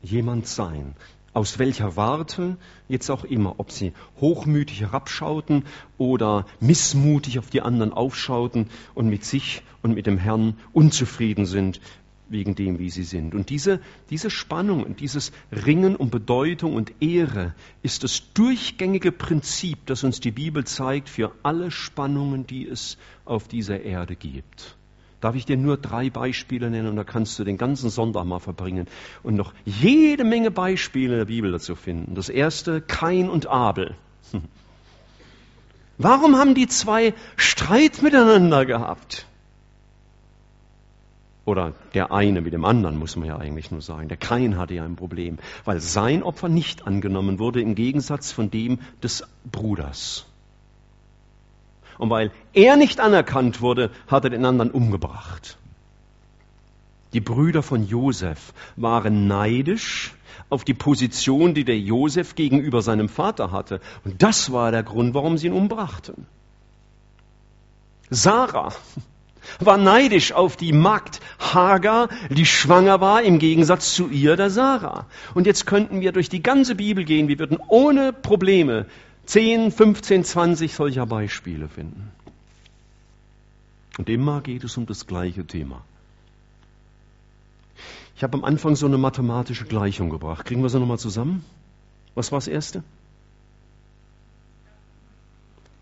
[0.00, 0.94] jemand sein.
[1.36, 2.56] Aus welcher Warte
[2.88, 5.64] jetzt auch immer, ob sie hochmütig herabschauten
[5.98, 11.82] oder missmutig auf die anderen aufschauten und mit sich und mit dem Herrn unzufrieden sind
[12.30, 13.34] wegen dem, wie sie sind.
[13.34, 19.84] Und diese, diese Spannung und dieses Ringen um Bedeutung und Ehre ist das durchgängige Prinzip,
[19.84, 22.96] das uns die Bibel zeigt für alle Spannungen, die es
[23.26, 24.78] auf dieser Erde gibt.
[25.20, 28.38] Darf ich dir nur drei Beispiele nennen und da kannst du den ganzen Sonntag mal
[28.38, 28.86] verbringen
[29.22, 32.14] und noch jede Menge Beispiele in der Bibel dazu finden.
[32.14, 33.94] Das erste, Kain und Abel.
[35.98, 39.26] Warum haben die zwei Streit miteinander gehabt?
[41.46, 44.08] Oder der eine mit dem anderen, muss man ja eigentlich nur sagen.
[44.08, 48.50] Der Kain hatte ja ein Problem, weil sein Opfer nicht angenommen wurde im Gegensatz von
[48.50, 50.26] dem des Bruders.
[51.98, 55.58] Und weil er nicht anerkannt wurde, hat er den anderen umgebracht.
[57.12, 60.12] Die Brüder von Josef waren neidisch
[60.50, 63.80] auf die Position, die der Josef gegenüber seinem Vater hatte.
[64.04, 66.26] Und das war der Grund, warum sie ihn umbrachten.
[68.10, 68.72] Sarah
[69.60, 75.06] war neidisch auf die Magd Hagar, die schwanger war, im Gegensatz zu ihr, der Sarah.
[75.34, 78.86] Und jetzt könnten wir durch die ganze Bibel gehen, wir würden ohne Probleme
[79.26, 82.10] 10, 15, 20 solcher Beispiele finden.
[83.98, 85.82] Und immer geht es um das gleiche Thema.
[88.16, 90.46] Ich habe am Anfang so eine mathematische Gleichung gebracht.
[90.46, 91.44] Kriegen wir sie nochmal zusammen?
[92.14, 92.82] Was war das erste?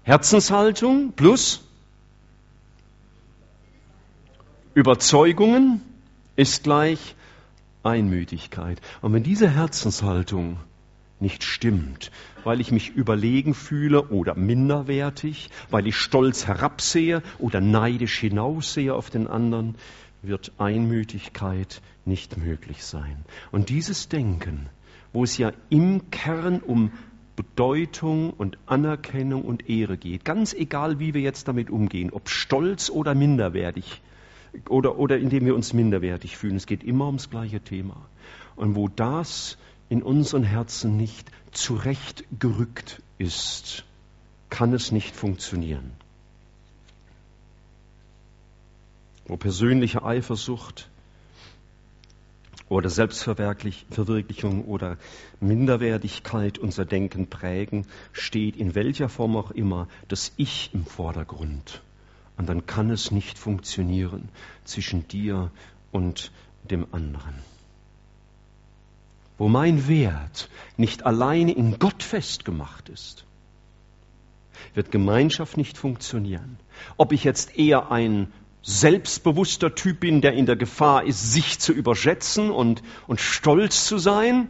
[0.03, 1.63] Herzenshaltung plus
[4.75, 5.81] Überzeugungen
[6.37, 7.15] ist gleich
[7.85, 8.81] Einmütigkeit.
[9.01, 10.59] Und wenn diese Herzenshaltung
[11.25, 12.13] nicht stimmt,
[12.45, 19.11] weil ich mich überlegen fühle oder minderwertig, weil ich stolz herabsehe oder neidisch hinaussehe auf
[19.11, 19.75] den anderen,
[20.23, 23.25] wird Einmütigkeit nicht möglich sein.
[23.51, 24.69] Und dieses Denken,
[25.13, 26.93] wo es ja im Kern um
[27.37, 32.91] Bedeutung und Anerkennung und Ehre geht, ganz egal, wie wir jetzt damit umgehen, ob stolz
[32.91, 34.03] oder minderwertig
[34.69, 38.07] oder, oder indem wir uns minderwertig fühlen, es geht immer ums gleiche Thema.
[38.57, 39.59] Und wo das
[39.89, 43.85] in unseren Herzen nicht zurechtgerückt ist,
[44.51, 45.93] kann es nicht funktionieren.
[49.27, 50.89] Wo persönliche Eifersucht
[52.69, 54.99] oder Selbstverwirklichung oder
[55.41, 61.83] Minderwertigkeit unser Denken prägen, steht in welcher Form auch immer das Ich im Vordergrund.
[62.37, 64.29] Und dann kann es nicht funktionieren
[64.65, 65.51] zwischen dir
[65.93, 66.33] und
[66.65, 67.35] dem anderen
[69.39, 73.25] wo mein Wert nicht alleine in Gott festgemacht ist,
[74.75, 76.59] wird Gemeinschaft nicht funktionieren.
[76.97, 78.33] Ob ich jetzt eher ein
[78.63, 83.99] selbstbewusster Typ bin, der in der Gefahr ist, sich zu überschätzen und, und stolz zu
[83.99, 84.49] sein,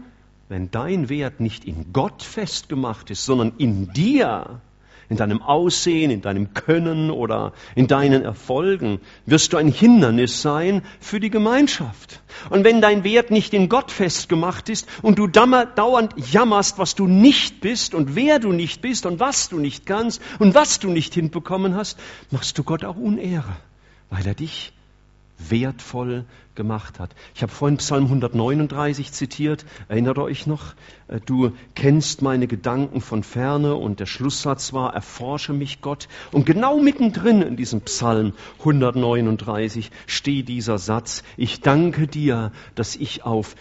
[0.48, 4.60] wenn dein Wert nicht in Gott festgemacht ist, sondern in dir,
[5.08, 10.82] in deinem Aussehen, in deinem Können oder in deinen Erfolgen, wirst du ein Hindernis sein
[11.00, 12.20] für die Gemeinschaft.
[12.50, 17.06] Und wenn dein Wert nicht in Gott festgemacht ist und du dauernd jammerst, was du
[17.06, 20.90] nicht bist und wer du nicht bist und was du nicht kannst und was du
[20.90, 21.98] nicht hinbekommen hast,
[22.30, 23.56] machst du Gott auch Unehre,
[24.10, 24.72] weil er dich
[25.50, 26.24] wertvoll
[26.54, 27.14] gemacht hat.
[27.34, 30.74] Ich habe vorhin Psalm 139 zitiert, erinnert euch noch?
[31.08, 36.08] Äh, du kennst meine Gedanken von ferne und der Schlusssatz war, erforsche mich Gott.
[36.32, 43.24] Und genau mittendrin in diesem Psalm 139 steht dieser Satz, ich danke dir, dass ich,
[43.24, 43.56] auf,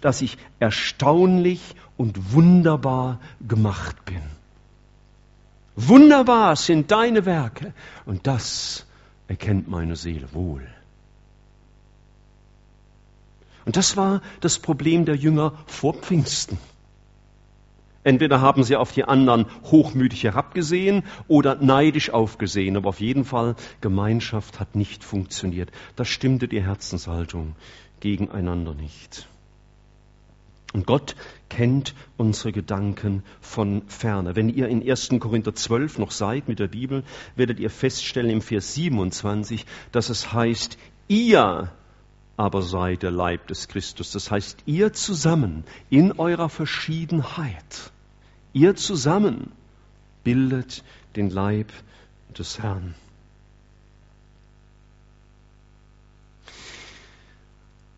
[0.00, 1.60] dass ich erstaunlich
[1.96, 4.22] und wunderbar gemacht bin.
[5.76, 7.72] Wunderbar sind deine Werke
[8.04, 8.86] und das
[9.28, 10.66] erkennt meine Seele wohl.
[13.70, 16.58] Und das war das Problem der Jünger vor Pfingsten.
[18.02, 23.54] Entweder haben sie auf die anderen hochmütig herabgesehen oder neidisch aufgesehen, aber auf jeden Fall
[23.80, 25.70] Gemeinschaft hat nicht funktioniert.
[25.94, 27.54] Da stimmte die Herzenshaltung
[28.00, 29.28] gegeneinander nicht.
[30.72, 31.14] Und Gott
[31.48, 34.34] kennt unsere Gedanken von ferne.
[34.34, 35.10] Wenn ihr in 1.
[35.20, 37.04] Korinther 12 noch seid mit der Bibel,
[37.36, 41.70] werdet ihr feststellen im Vers 27, dass es heißt, ihr
[42.40, 44.12] aber sei der Leib des Christus.
[44.12, 47.92] Das heißt, ihr zusammen in eurer Verschiedenheit,
[48.54, 49.52] ihr zusammen
[50.24, 50.82] bildet
[51.16, 51.70] den Leib
[52.38, 52.94] des Herrn.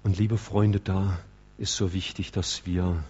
[0.03, 1.21] Und liebe Freunde, da
[1.57, 3.05] ist so wichtig, dass wir,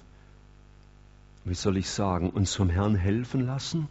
[1.47, 3.89] wie soll ich sagen, uns vom Herrn helfen lassen,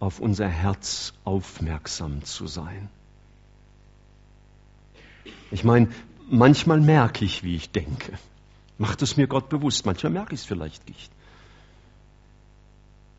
[0.00, 2.90] auf unser Herz aufmerksam zu sein.
[5.50, 5.88] Ich meine,
[6.30, 8.18] manchmal merke ich, wie ich denke.
[8.78, 9.86] Macht es mir Gott bewusst.
[9.86, 11.10] Manchmal merke ich es vielleicht nicht.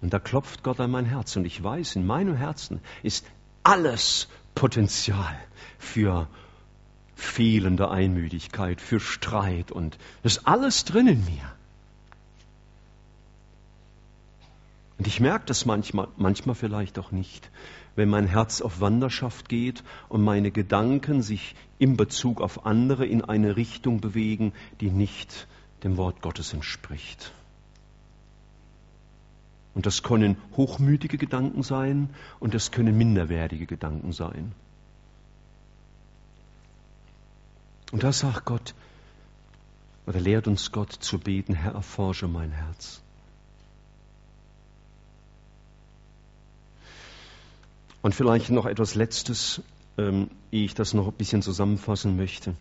[0.01, 1.36] Und da klopft Gott an mein Herz.
[1.36, 3.26] Und ich weiß, in meinem Herzen ist
[3.64, 5.38] alles Potenzial
[5.78, 6.28] für
[7.16, 9.72] fehlende Einmütigkeit, für Streit.
[9.72, 11.51] Und das ist alles drin in mir.
[14.97, 17.49] Und ich merke das manchmal, manchmal vielleicht auch nicht
[18.00, 23.22] wenn mein Herz auf Wanderschaft geht und meine Gedanken sich in Bezug auf andere in
[23.26, 25.47] eine Richtung bewegen, die nicht
[25.84, 27.34] dem Wort Gottes entspricht.
[29.76, 34.54] Und das können hochmütige Gedanken sein und das können minderwertige Gedanken sein.
[37.91, 38.76] Und da sagt Gott,
[40.06, 43.02] oder lehrt uns Gott zu beten, Herr, erforsche mein Herz.
[48.02, 49.62] Und vielleicht noch etwas Letztes,
[49.97, 52.56] ähm, ehe ich das noch ein bisschen zusammenfassen möchte.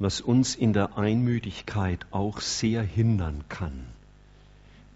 [0.00, 3.86] Was uns in der Einmütigkeit auch sehr hindern kann,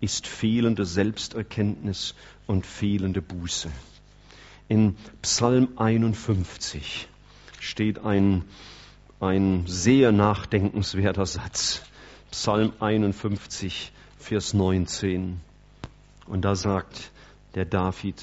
[0.00, 2.14] ist fehlende Selbsterkenntnis
[2.46, 3.70] und fehlende Buße.
[4.68, 7.08] In Psalm 51
[7.60, 8.44] steht ein,
[9.20, 11.82] ein sehr nachdenkenswerter Satz.
[12.30, 15.40] Psalm 51, Vers 19.
[16.26, 17.10] Und da sagt
[17.54, 18.22] der David,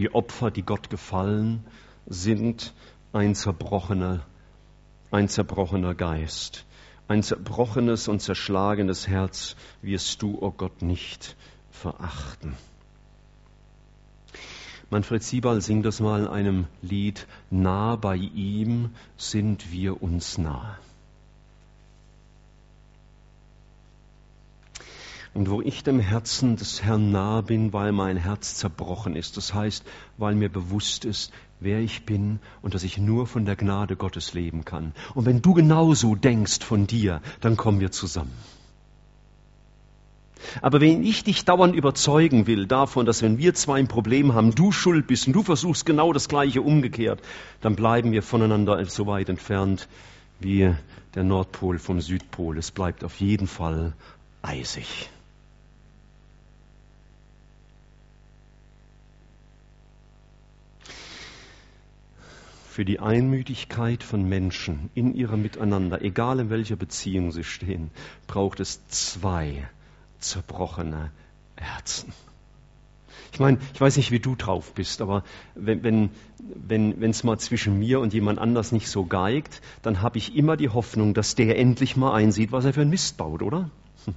[0.00, 1.62] die Opfer, die Gott gefallen,
[2.06, 2.72] sind
[3.12, 4.24] ein zerbrochener,
[5.10, 6.64] ein zerbrochener Geist.
[7.06, 11.36] Ein zerbrochenes und zerschlagenes Herz wirst du, o oh Gott, nicht
[11.70, 12.56] verachten.
[14.88, 20.78] Manfred Siebal singt das mal in einem Lied, nah bei ihm sind wir uns nah.
[25.32, 29.36] Und wo ich dem Herzen des Herrn nahe bin, weil mein Herz zerbrochen ist.
[29.36, 29.84] Das heißt,
[30.18, 34.34] weil mir bewusst ist, wer ich bin und dass ich nur von der Gnade Gottes
[34.34, 34.92] leben kann.
[35.14, 38.32] Und wenn du genauso denkst von dir, dann kommen wir zusammen.
[40.62, 44.54] Aber wenn ich dich dauernd überzeugen will davon, dass wenn wir zwei ein Problem haben,
[44.54, 47.20] du schuld bist und du versuchst genau das Gleiche umgekehrt,
[47.60, 49.86] dann bleiben wir voneinander so weit entfernt
[50.40, 50.74] wie
[51.14, 52.56] der Nordpol vom Südpol.
[52.58, 53.92] Es bleibt auf jeden Fall
[54.42, 55.10] eisig.
[62.70, 67.90] Für die Einmütigkeit von Menschen in ihrem Miteinander, egal in welcher Beziehung sie stehen,
[68.28, 69.68] braucht es zwei
[70.20, 71.10] zerbrochene
[71.56, 72.12] Herzen.
[73.32, 75.24] Ich meine, ich weiß nicht, wie du drauf bist, aber
[75.56, 80.18] wenn wenn wenn es mal zwischen mir und jemand anders nicht so geigt, dann habe
[80.18, 83.42] ich immer die Hoffnung, dass der endlich mal einsieht, was er für ein Mist baut,
[83.42, 83.68] oder?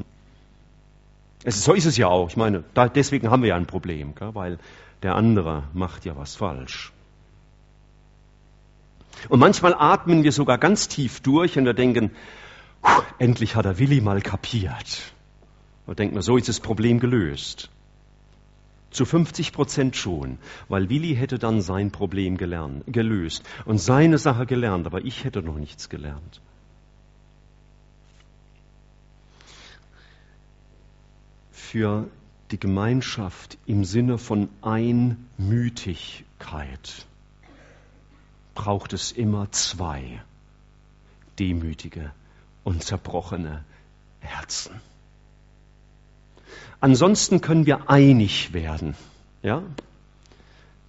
[1.45, 2.29] Es, so ist es ja auch.
[2.29, 4.33] Ich meine, da, deswegen haben wir ja ein Problem, gell?
[4.33, 4.59] weil
[5.01, 6.93] der andere macht ja was falsch.
[9.30, 12.11] Und manchmal atmen wir sogar ganz tief durch und wir denken,
[13.19, 15.13] endlich hat er Willi mal kapiert.
[15.86, 17.69] Und denken wir, so ist das Problem gelöst.
[18.91, 20.38] Zu 50 Prozent schon,
[20.69, 25.41] weil Willi hätte dann sein Problem gelernt, gelöst und seine Sache gelernt, aber ich hätte
[25.41, 26.41] noch nichts gelernt.
[31.51, 32.07] Für
[32.51, 37.07] die Gemeinschaft im Sinne von Einmütigkeit
[38.55, 40.21] braucht es immer zwei
[41.39, 42.11] demütige
[42.63, 43.63] und zerbrochene
[44.19, 44.79] Herzen.
[46.79, 48.95] Ansonsten können wir einig werden.
[49.41, 49.63] Ja?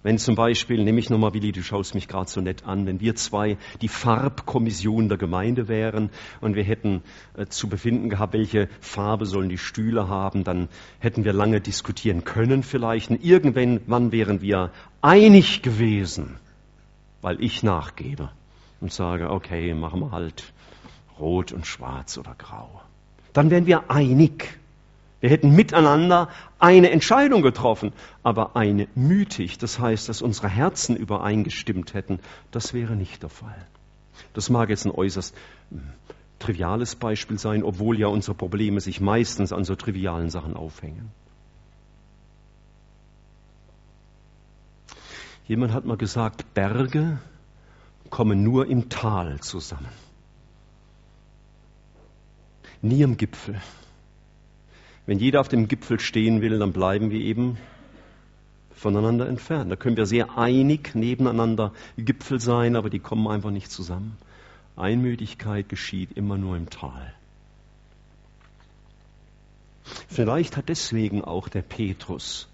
[0.03, 2.99] Wenn zum Beispiel, nehme ich nochmal, Willi, du schaust mich gerade so nett an, wenn
[2.99, 6.11] wir zwei die Farbkommission der Gemeinde wären
[6.41, 7.01] und wir hätten
[7.35, 12.23] äh, zu befinden gehabt, welche Farbe sollen die Stühle haben, dann hätten wir lange diskutieren
[12.23, 13.09] können vielleicht.
[13.09, 16.37] Und irgendwann wären wir einig gewesen
[17.25, 18.29] weil ich nachgebe
[18.81, 20.53] und sage, okay, machen wir halt
[21.19, 22.83] rot und schwarz oder grau.
[23.33, 24.59] Dann wären wir einig.
[25.21, 31.95] Wir hätten miteinander eine Entscheidung getroffen, aber eine mütig, das heißt, dass unsere Herzen übereingestimmt
[31.95, 32.19] hätten,
[32.51, 33.65] das wäre nicht der Fall.
[34.33, 35.35] Das mag jetzt ein äußerst
[35.71, 35.81] hm,
[36.37, 41.11] triviales Beispiel sein, obwohl ja unsere Probleme sich meistens an so trivialen Sachen aufhängen.
[45.47, 47.19] Jemand hat mal gesagt, Berge
[48.09, 49.89] kommen nur im Tal zusammen.
[52.81, 53.61] Nie am Gipfel.
[55.05, 57.57] Wenn jeder auf dem Gipfel stehen will, dann bleiben wir eben
[58.73, 59.71] voneinander entfernt.
[59.71, 64.17] Da können wir sehr einig nebeneinander Gipfel sein, aber die kommen einfach nicht zusammen.
[64.75, 67.13] Einmütigkeit geschieht immer nur im Tal.
[70.07, 72.47] Vielleicht hat deswegen auch der Petrus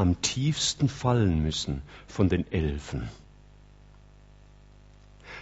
[0.00, 3.10] am tiefsten fallen müssen von den Elfen,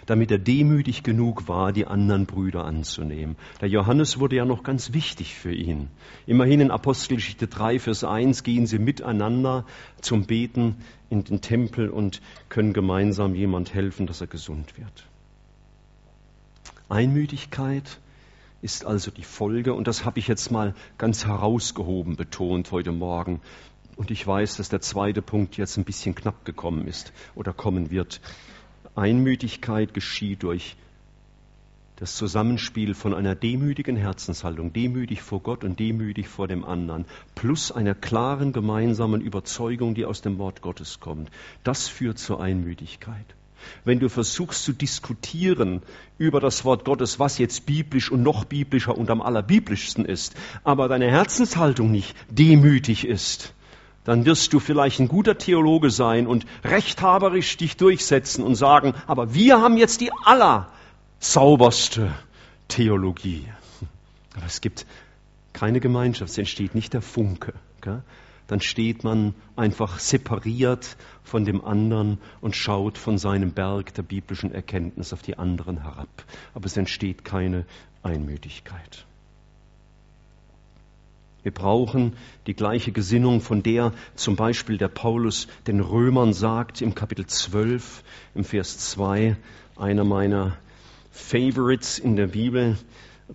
[0.05, 3.37] damit er demütig genug war, die anderen Brüder anzunehmen.
[3.61, 5.87] Der Johannes wurde ja noch ganz wichtig für ihn.
[6.27, 9.65] Immerhin in Apostelgeschichte 3, Vers 1 gehen sie miteinander
[10.01, 10.75] zum Beten
[11.09, 15.05] in den Tempel und können gemeinsam jemand helfen, dass er gesund wird.
[16.89, 17.99] Einmütigkeit
[18.61, 23.39] ist also die Folge, und das habe ich jetzt mal ganz herausgehoben betont heute Morgen,
[23.99, 27.91] und ich weiß, dass der zweite Punkt jetzt ein bisschen knapp gekommen ist oder kommen
[27.91, 28.21] wird.
[28.95, 30.77] Einmütigkeit geschieht durch
[31.97, 37.03] das Zusammenspiel von einer demütigen Herzenshaltung, demütig vor Gott und demütig vor dem anderen,
[37.35, 41.29] plus einer klaren gemeinsamen Überzeugung, die aus dem Wort Gottes kommt.
[41.65, 43.25] Das führt zur Einmütigkeit.
[43.83, 45.81] Wenn du versuchst zu diskutieren
[46.17, 50.87] über das Wort Gottes, was jetzt biblisch und noch biblischer und am allerbiblischsten ist, aber
[50.87, 53.53] deine Herzenshaltung nicht demütig ist,
[54.03, 59.33] dann wirst du vielleicht ein guter Theologe sein und rechthaberisch dich durchsetzen und sagen, aber
[59.33, 62.13] wir haben jetzt die allersauberste
[62.67, 63.45] Theologie.
[64.35, 64.85] Aber es gibt
[65.53, 67.53] keine Gemeinschaft, es entsteht nicht der Funke.
[67.81, 68.03] Gell?
[68.47, 74.51] Dann steht man einfach separiert von dem anderen und schaut von seinem Berg der biblischen
[74.51, 76.09] Erkenntnis auf die anderen herab.
[76.55, 77.65] Aber es entsteht keine
[78.01, 79.05] Einmütigkeit.
[81.41, 82.13] Wir brauchen
[82.47, 88.03] die gleiche Gesinnung, von der zum Beispiel der Paulus den Römern sagt im Kapitel 12,
[88.35, 89.37] im Vers 2,
[89.77, 90.57] einer meiner
[91.11, 92.77] Favorites in der Bibel,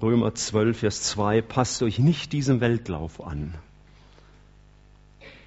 [0.00, 3.54] Römer 12, Vers 2, passt euch nicht diesem Weltlauf an,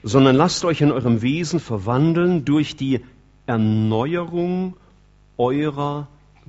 [0.01, 3.01] sondern lasst euch in eurem Wesen verwandeln durch die
[3.45, 4.75] Erneuerung
[5.37, 6.07] eurer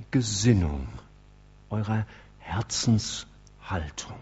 [0.09, 0.87] Gesinnung,
[1.69, 2.07] eurer
[2.39, 4.15] Herzenshaltung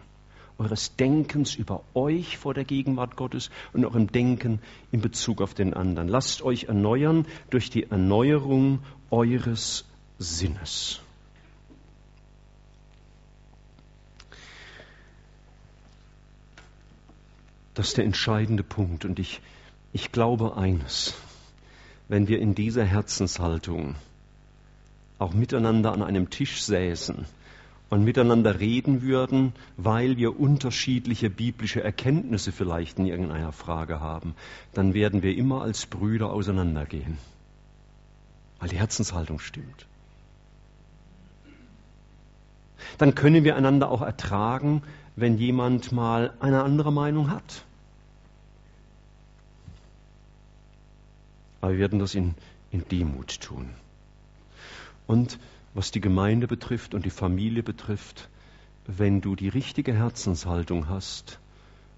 [0.57, 4.59] eures Denkens über euch vor der Gegenwart Gottes und eurem Denken
[4.91, 6.07] in Bezug auf den anderen.
[6.07, 8.79] Lasst euch erneuern durch die Erneuerung
[9.11, 9.85] eures
[10.17, 11.01] Sinnes.
[17.73, 19.39] Das ist der entscheidende Punkt und ich,
[19.93, 21.13] ich glaube eines,
[22.07, 23.93] wenn wir in dieser Herzenshaltung
[25.19, 27.25] auch miteinander an einem Tisch säßen,
[27.89, 34.35] und miteinander reden würden, weil wir unterschiedliche biblische Erkenntnisse vielleicht in irgendeiner Frage haben,
[34.73, 37.17] dann werden wir immer als Brüder auseinandergehen,
[38.59, 39.85] weil die Herzenshaltung stimmt.
[42.97, 44.81] Dann können wir einander auch ertragen,
[45.15, 47.63] wenn jemand mal eine andere Meinung hat.
[51.61, 52.35] Aber wir werden das in,
[52.71, 53.69] in Demut tun.
[55.07, 55.39] Und
[55.77, 58.29] was die Gemeinde betrifft und die Familie betrifft,
[58.87, 61.37] wenn du die richtige Herzenshaltung hast,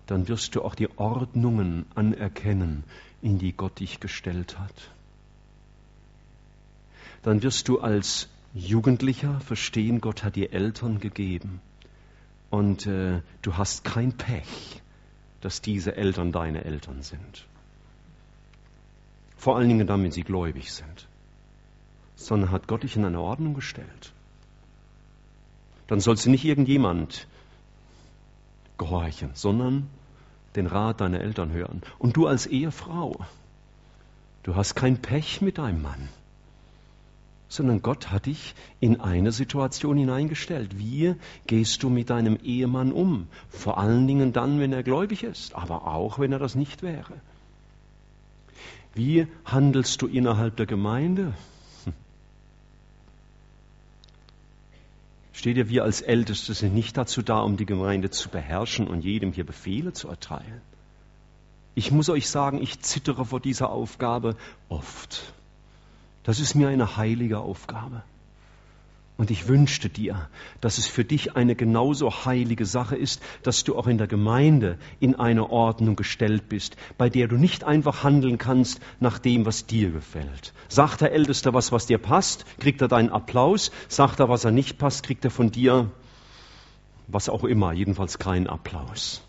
[0.06, 2.84] dann wirst du auch die Ordnungen anerkennen,
[3.22, 4.74] in die Gott dich gestellt hat.
[7.22, 11.62] Dann wirst du als Jugendlicher verstehen, Gott hat dir Eltern gegeben.
[12.50, 14.82] Und äh, du hast kein Pech,
[15.40, 17.46] dass diese Eltern deine Eltern sind.
[19.38, 21.08] Vor allen Dingen wenn sie gläubig sind.
[22.20, 24.12] Sondern hat Gott dich in eine Ordnung gestellt.
[25.88, 27.28] Dann sollst du nicht irgendjemand
[28.78, 29.90] gehorchen, sondern
[30.56, 31.82] den Rat deiner Eltern hören.
[31.98, 33.26] Und du als Ehefrau,
[34.44, 36.10] du hast kein Pech mit deinem Mann
[37.50, 40.78] sondern Gott hat dich in eine Situation hineingestellt.
[40.78, 41.16] Wie
[41.48, 43.28] gehst du mit deinem Ehemann um?
[43.50, 47.14] Vor allen Dingen dann, wenn er gläubig ist, aber auch, wenn er das nicht wäre.
[48.94, 51.34] Wie handelst du innerhalb der Gemeinde?
[55.40, 59.06] Steht ihr, wir als Älteste sind nicht dazu da, um die Gemeinde zu beherrschen und
[59.06, 60.60] jedem hier Befehle zu erteilen.
[61.76, 64.36] Ich muss euch sagen, ich zittere vor dieser Aufgabe
[64.68, 65.32] oft.
[66.24, 68.04] Das ist mir eine heilige Aufgabe.
[69.20, 70.30] Und ich wünschte dir,
[70.62, 74.78] dass es für dich eine genauso heilige Sache ist, dass du auch in der Gemeinde
[75.02, 79.66] in eine Ordnung gestellt bist, bei der du nicht einfach handeln kannst nach dem, was
[79.66, 80.54] dir gefällt.
[80.70, 83.72] Sagt der Älteste was, was dir passt, kriegt er deinen Applaus.
[83.90, 85.92] Sagt er, was er nicht passt, kriegt er von dir
[87.10, 89.22] was auch immer, jedenfalls keinen Applaus.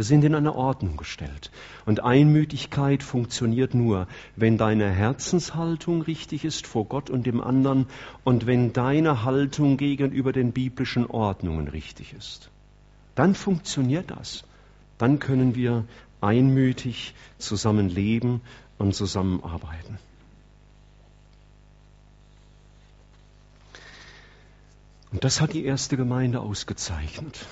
[0.00, 1.50] Wir sind in eine Ordnung gestellt.
[1.84, 7.84] Und Einmütigkeit funktioniert nur, wenn deine Herzenshaltung richtig ist vor Gott und dem anderen
[8.24, 12.48] und wenn deine Haltung gegenüber den biblischen Ordnungen richtig ist.
[13.14, 14.42] Dann funktioniert das.
[14.96, 15.84] Dann können wir
[16.22, 18.40] einmütig zusammen leben
[18.78, 19.98] und zusammenarbeiten.
[25.12, 27.44] Und das hat die erste Gemeinde ausgezeichnet.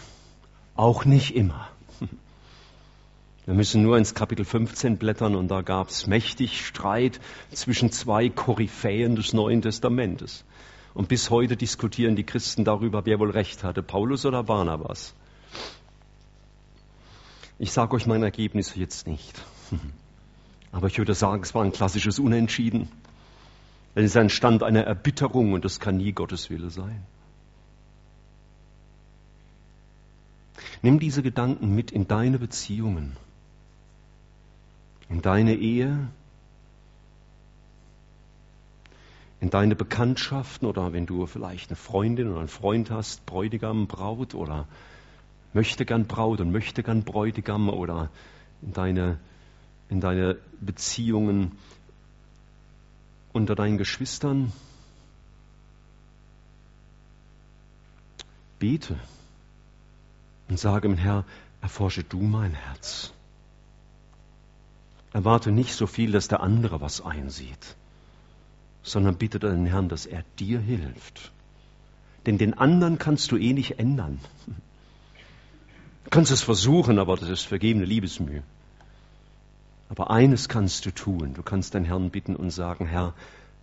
[0.76, 1.68] Auch nicht immer.
[3.48, 7.18] Wir müssen nur ins Kapitel 15 blättern und da gab es mächtig Streit
[7.50, 10.44] zwischen zwei Koryphäen des Neuen Testamentes.
[10.92, 15.14] Und bis heute diskutieren die Christen darüber, wer wohl recht hatte, Paulus oder Barnabas.
[17.58, 19.42] Ich sage euch mein Ergebnis jetzt nicht.
[20.70, 22.90] Aber ich würde sagen, es war ein klassisches Unentschieden.
[23.94, 27.02] Es ist ein Stand einer Erbitterung und das kann nie Gottes Wille sein.
[30.82, 33.16] Nimm diese Gedanken mit in deine Beziehungen
[35.08, 36.08] in deine Ehe,
[39.40, 44.34] in deine Bekanntschaften oder wenn du vielleicht eine Freundin oder einen Freund hast, Bräutigam, Braut
[44.34, 44.66] oder
[45.52, 48.10] möchte gern Braut und möchte gern Bräutigam oder
[48.62, 49.18] in deine,
[49.88, 51.52] in deine Beziehungen
[53.32, 54.52] unter deinen Geschwistern.
[58.58, 58.98] Bete
[60.48, 61.24] und sage mir, Herr,
[61.60, 63.12] erforsche du mein Herz.
[65.18, 67.74] Erwarte nicht so viel, dass der andere was einsieht,
[68.84, 71.32] sondern bitte den Herrn, dass er dir hilft.
[72.24, 74.20] Denn den anderen kannst du eh nicht ändern.
[76.04, 78.44] Du kannst es versuchen, aber das ist vergebene Liebesmühe.
[79.88, 81.34] Aber eines kannst du tun.
[81.34, 83.12] Du kannst den Herrn bitten und sagen, Herr,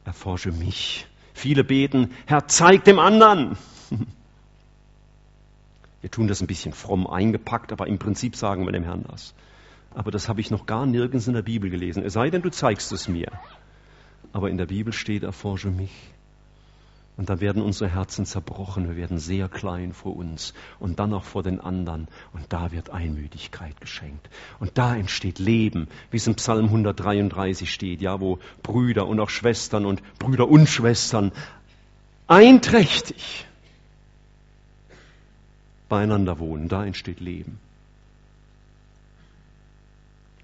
[0.03, 1.07] erforsche mich.
[1.33, 3.55] Viele beten, Herr, zeig dem anderen.
[6.01, 9.33] Wir tun das ein bisschen fromm eingepackt, aber im Prinzip sagen wir dem Herrn das
[9.95, 12.03] aber das habe ich noch gar nirgends in der Bibel gelesen.
[12.03, 13.31] Es sei denn, du zeigst es mir.
[14.33, 15.91] Aber in der Bibel steht, erforsche mich.
[17.17, 21.23] Und dann werden unsere Herzen zerbrochen, wir werden sehr klein vor uns und dann auch
[21.23, 22.09] vor den anderen.
[22.33, 24.29] Und da wird Einmütigkeit geschenkt.
[24.59, 29.29] Und da entsteht Leben, wie es im Psalm 133 steht, ja, wo Brüder und auch
[29.29, 31.31] Schwestern und Brüder und Schwestern
[32.27, 33.45] einträchtig
[35.87, 36.67] beieinander wohnen.
[36.67, 37.59] Da entsteht Leben.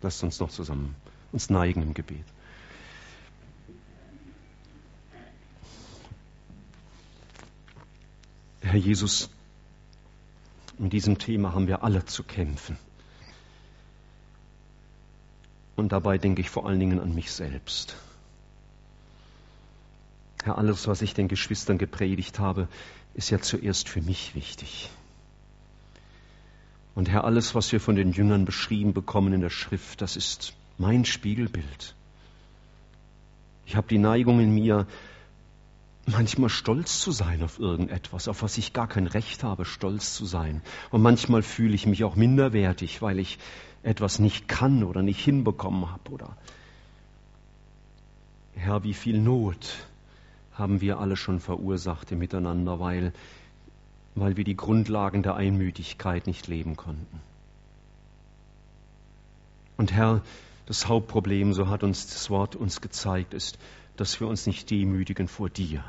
[0.01, 0.95] Lasst uns noch zusammen
[1.31, 2.25] uns neigen im Gebet.
[8.61, 9.29] Herr Jesus,
[10.77, 12.77] mit diesem Thema haben wir alle zu kämpfen.
[15.75, 17.95] Und dabei denke ich vor allen Dingen an mich selbst.
[20.43, 22.67] Herr, alles, was ich den Geschwistern gepredigt habe,
[23.13, 24.89] ist ja zuerst für mich wichtig.
[27.01, 30.53] Und Herr, alles, was wir von den Jüngern beschrieben bekommen in der Schrift, das ist
[30.77, 31.95] mein Spiegelbild.
[33.65, 34.85] Ich habe die Neigung in mir,
[36.05, 40.27] manchmal stolz zu sein auf irgendetwas, auf was ich gar kein Recht habe, stolz zu
[40.27, 40.61] sein.
[40.91, 43.39] Und manchmal fühle ich mich auch minderwertig, weil ich
[43.81, 46.11] etwas nicht kann oder nicht hinbekommen habe.
[46.11, 46.37] Oder
[48.53, 49.87] Herr, wie viel Not
[50.53, 53.11] haben wir alle schon verursacht im Miteinander, weil
[54.15, 57.21] weil wir die Grundlagen der Einmütigkeit nicht leben konnten.
[59.77, 60.21] Und Herr,
[60.65, 63.57] das Hauptproblem, so hat uns das Wort uns gezeigt, ist,
[63.97, 65.83] dass wir uns nicht demütigen vor dir.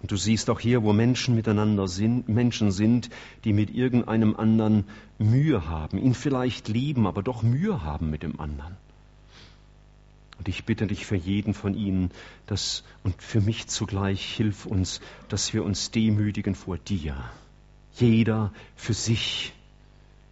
[0.00, 3.08] Und du siehst auch hier, wo Menschen miteinander sind, Menschen sind,
[3.44, 4.84] die mit irgendeinem anderen
[5.18, 8.76] Mühe haben, ihn vielleicht lieben, aber doch Mühe haben mit dem anderen.
[10.42, 12.10] Und ich bitte dich für jeden von ihnen,
[12.46, 17.14] dass, und für mich zugleich, hilf uns, dass wir uns demütigen vor dir.
[17.94, 19.52] Jeder für sich.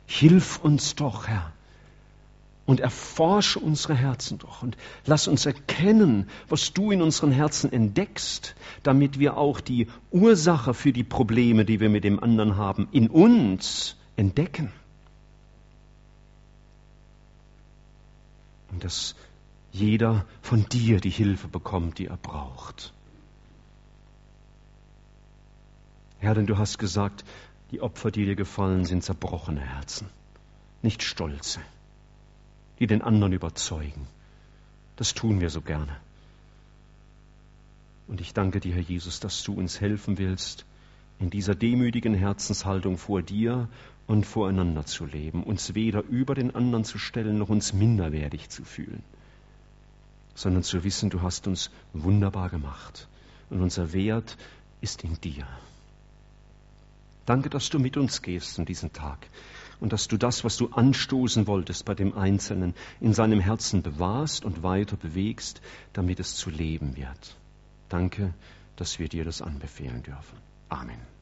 [0.08, 1.52] Hilf uns doch, Herr,
[2.66, 8.56] und erforsche unsere Herzen doch und lass uns erkennen, was du in unseren Herzen entdeckst,
[8.82, 13.06] damit wir auch die Ursache für die Probleme, die wir mit dem anderen haben, in
[13.06, 14.72] uns entdecken.
[18.72, 19.14] Und dass
[19.72, 22.92] jeder von dir die Hilfe bekommt, die er braucht.
[26.18, 27.24] Herr, denn du hast gesagt,
[27.70, 30.08] die Opfer, die dir gefallen, sind zerbrochene Herzen,
[30.82, 31.60] nicht stolze
[32.80, 34.06] die den anderen überzeugen.
[34.96, 35.94] Das tun wir so gerne.
[38.08, 40.64] Und ich danke dir, Herr Jesus, dass du uns helfen willst,
[41.20, 43.68] in dieser demütigen Herzenshaltung vor dir
[44.06, 48.64] und voreinander zu leben, uns weder über den anderen zu stellen, noch uns minderwertig zu
[48.64, 49.02] fühlen,
[50.40, 53.08] sondern zu wissen, du hast uns wunderbar gemacht
[53.50, 54.38] und unser Wert
[54.80, 55.46] ist in dir.
[57.26, 59.28] Danke, dass du mit uns gehst in diesen Tag
[59.80, 64.46] und dass du das, was du anstoßen wolltest bei dem Einzelnen, in seinem Herzen bewahrst
[64.46, 65.60] und weiter bewegst,
[65.92, 67.36] damit es zu leben wird.
[67.90, 68.32] Danke,
[68.76, 70.38] dass wir dir das anbefehlen dürfen.
[70.70, 71.19] Amen.